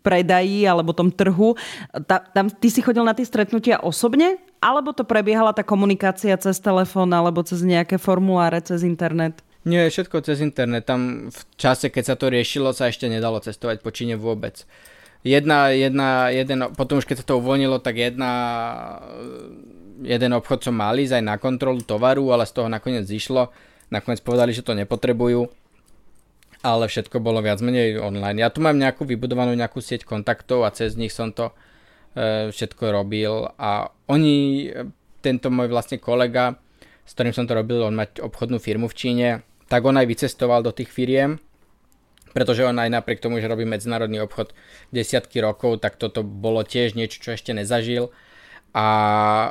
[0.00, 1.52] predaji alebo tom trhu.
[2.08, 4.40] Ta, tam ty si chodil na tie stretnutia osobne?
[4.64, 9.44] Alebo to prebiehala tá komunikácia cez telefón alebo cez nejaké formuláre, cez internet?
[9.68, 10.88] Nie, všetko cez internet.
[10.88, 14.64] Tam v čase, keď sa to riešilo, sa ešte nedalo cestovať po Číne vôbec.
[15.20, 18.32] Jedna, jedna, jeden, potom už keď sa to uvoľnilo, tak jedna,
[20.00, 23.52] jeden obchod som mali aj na kontrolu tovaru, ale z toho nakoniec zišlo
[23.86, 25.46] Nakoniec povedali, že to nepotrebujú,
[26.66, 28.42] ale všetko bolo viac menej online.
[28.42, 31.54] Ja tu mám nejakú vybudovanú nejakú sieť kontaktov a cez nich som to
[32.18, 34.68] e, všetko robil a oni,
[35.22, 36.58] tento môj vlastne kolega,
[37.06, 39.28] s ktorým som to robil, on má obchodnú firmu v Číne,
[39.70, 41.38] tak on aj vycestoval do tých firiem,
[42.34, 44.50] pretože on aj napriek tomu, že robí medzinárodný obchod
[44.90, 48.10] desiatky rokov, tak toto bolo tiež niečo, čo ešte nezažil
[48.76, 48.88] a,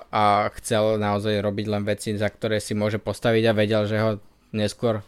[0.05, 0.23] a
[0.61, 4.11] chcel naozaj robiť len veci, za ktoré si môže postaviť a vedel, že ho
[4.53, 5.01] neskôr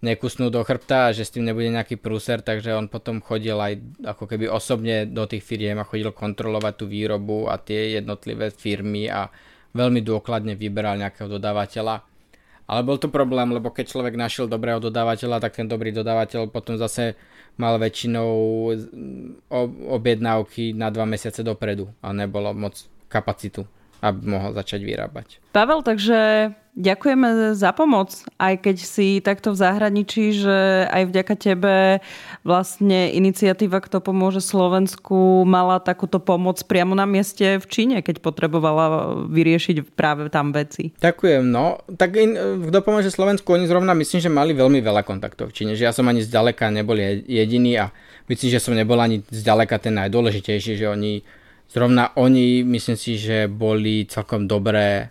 [0.00, 3.76] nekusnú do chrbta a že s tým nebude nejaký prúser, takže on potom chodil aj
[4.00, 9.12] ako keby osobne do tých firiem a chodil kontrolovať tú výrobu a tie jednotlivé firmy
[9.12, 9.28] a
[9.76, 12.00] veľmi dôkladne vyberal nejakého dodávateľa.
[12.64, 16.80] Ale bol to problém, lebo keď človek našiel dobrého dodávateľa, tak ten dobrý dodávateľ potom
[16.80, 17.12] zase
[17.60, 18.30] mal väčšinou
[19.90, 22.78] objednávky na dva mesiace dopredu a nebolo moc
[23.10, 23.66] kapacitu,
[24.00, 25.42] aby mohol začať vyrábať.
[25.52, 31.74] Pavel, takže ďakujeme za pomoc, aj keď si takto v zahraničí, že aj vďaka tebe
[32.46, 39.20] vlastne iniciatíva Kto pomôže Slovensku mala takúto pomoc priamo na mieste v Číne, keď potrebovala
[39.26, 40.94] vyriešiť práve tam veci.
[41.02, 41.82] Ďakujem, no.
[41.90, 42.38] Tak in,
[42.70, 45.92] Kto pomôže Slovensku, oni zrovna myslím, že mali veľmi veľa kontaktov v Číne, že ja
[45.92, 46.96] som ani zďaleka nebol
[47.26, 47.92] jediný a
[48.30, 51.20] myslím, že som nebol ani zďaleka ten najdôležitejší, že oni
[51.70, 55.04] Zrovna oni, myslím si, že boli celkom dobré e,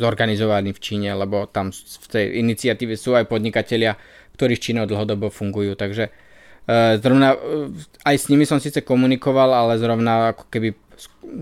[0.00, 4.00] zorganizovaní v Číne, lebo tam v tej iniciatíve sú aj podnikatelia,
[4.32, 6.12] ktorí s Čínou dlhodobo fungujú, takže e,
[7.04, 7.68] zrovna e,
[8.08, 10.72] aj s nimi som síce komunikoval, ale zrovna ako keby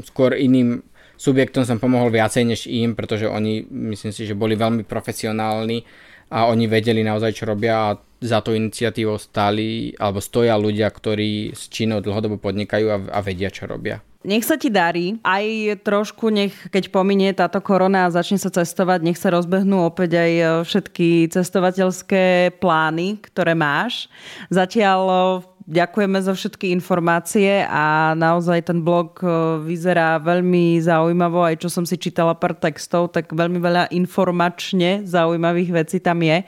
[0.03, 0.83] skôr iným
[1.15, 3.63] subjektom som pomohol viacej než im, pretože oni
[3.95, 5.87] myslím si, že boli veľmi profesionálni
[6.31, 11.53] a oni vedeli naozaj, čo robia a za to iniciatívou stáli, alebo stoja ľudia, ktorí
[11.53, 14.01] s Čínou dlhodobo podnikajú a, a vedia, čo robia.
[14.25, 15.21] Nech sa ti darí.
[15.21, 15.45] Aj
[15.85, 20.33] trošku nech, keď pominie táto korona a začne sa cestovať, nech sa rozbehnú opäť aj
[20.33, 24.09] e, všetky cestovateľské plány, ktoré máš.
[24.49, 25.17] Zatiaľ e,
[25.65, 29.29] ďakujeme za všetky informácie a naozaj ten blog e,
[29.65, 31.45] vyzerá veľmi zaujímavo.
[31.45, 36.45] Aj čo som si čítala pár textov, tak veľmi veľa informačne zaujímavých vecí tam je.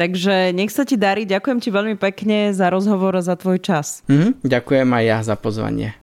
[0.00, 1.28] Takže nech sa ti darí.
[1.28, 4.00] Ďakujem ti veľmi pekne za rozhovor a za tvoj čas.
[4.08, 5.92] Mm, ďakujem aj ja za pozvanie.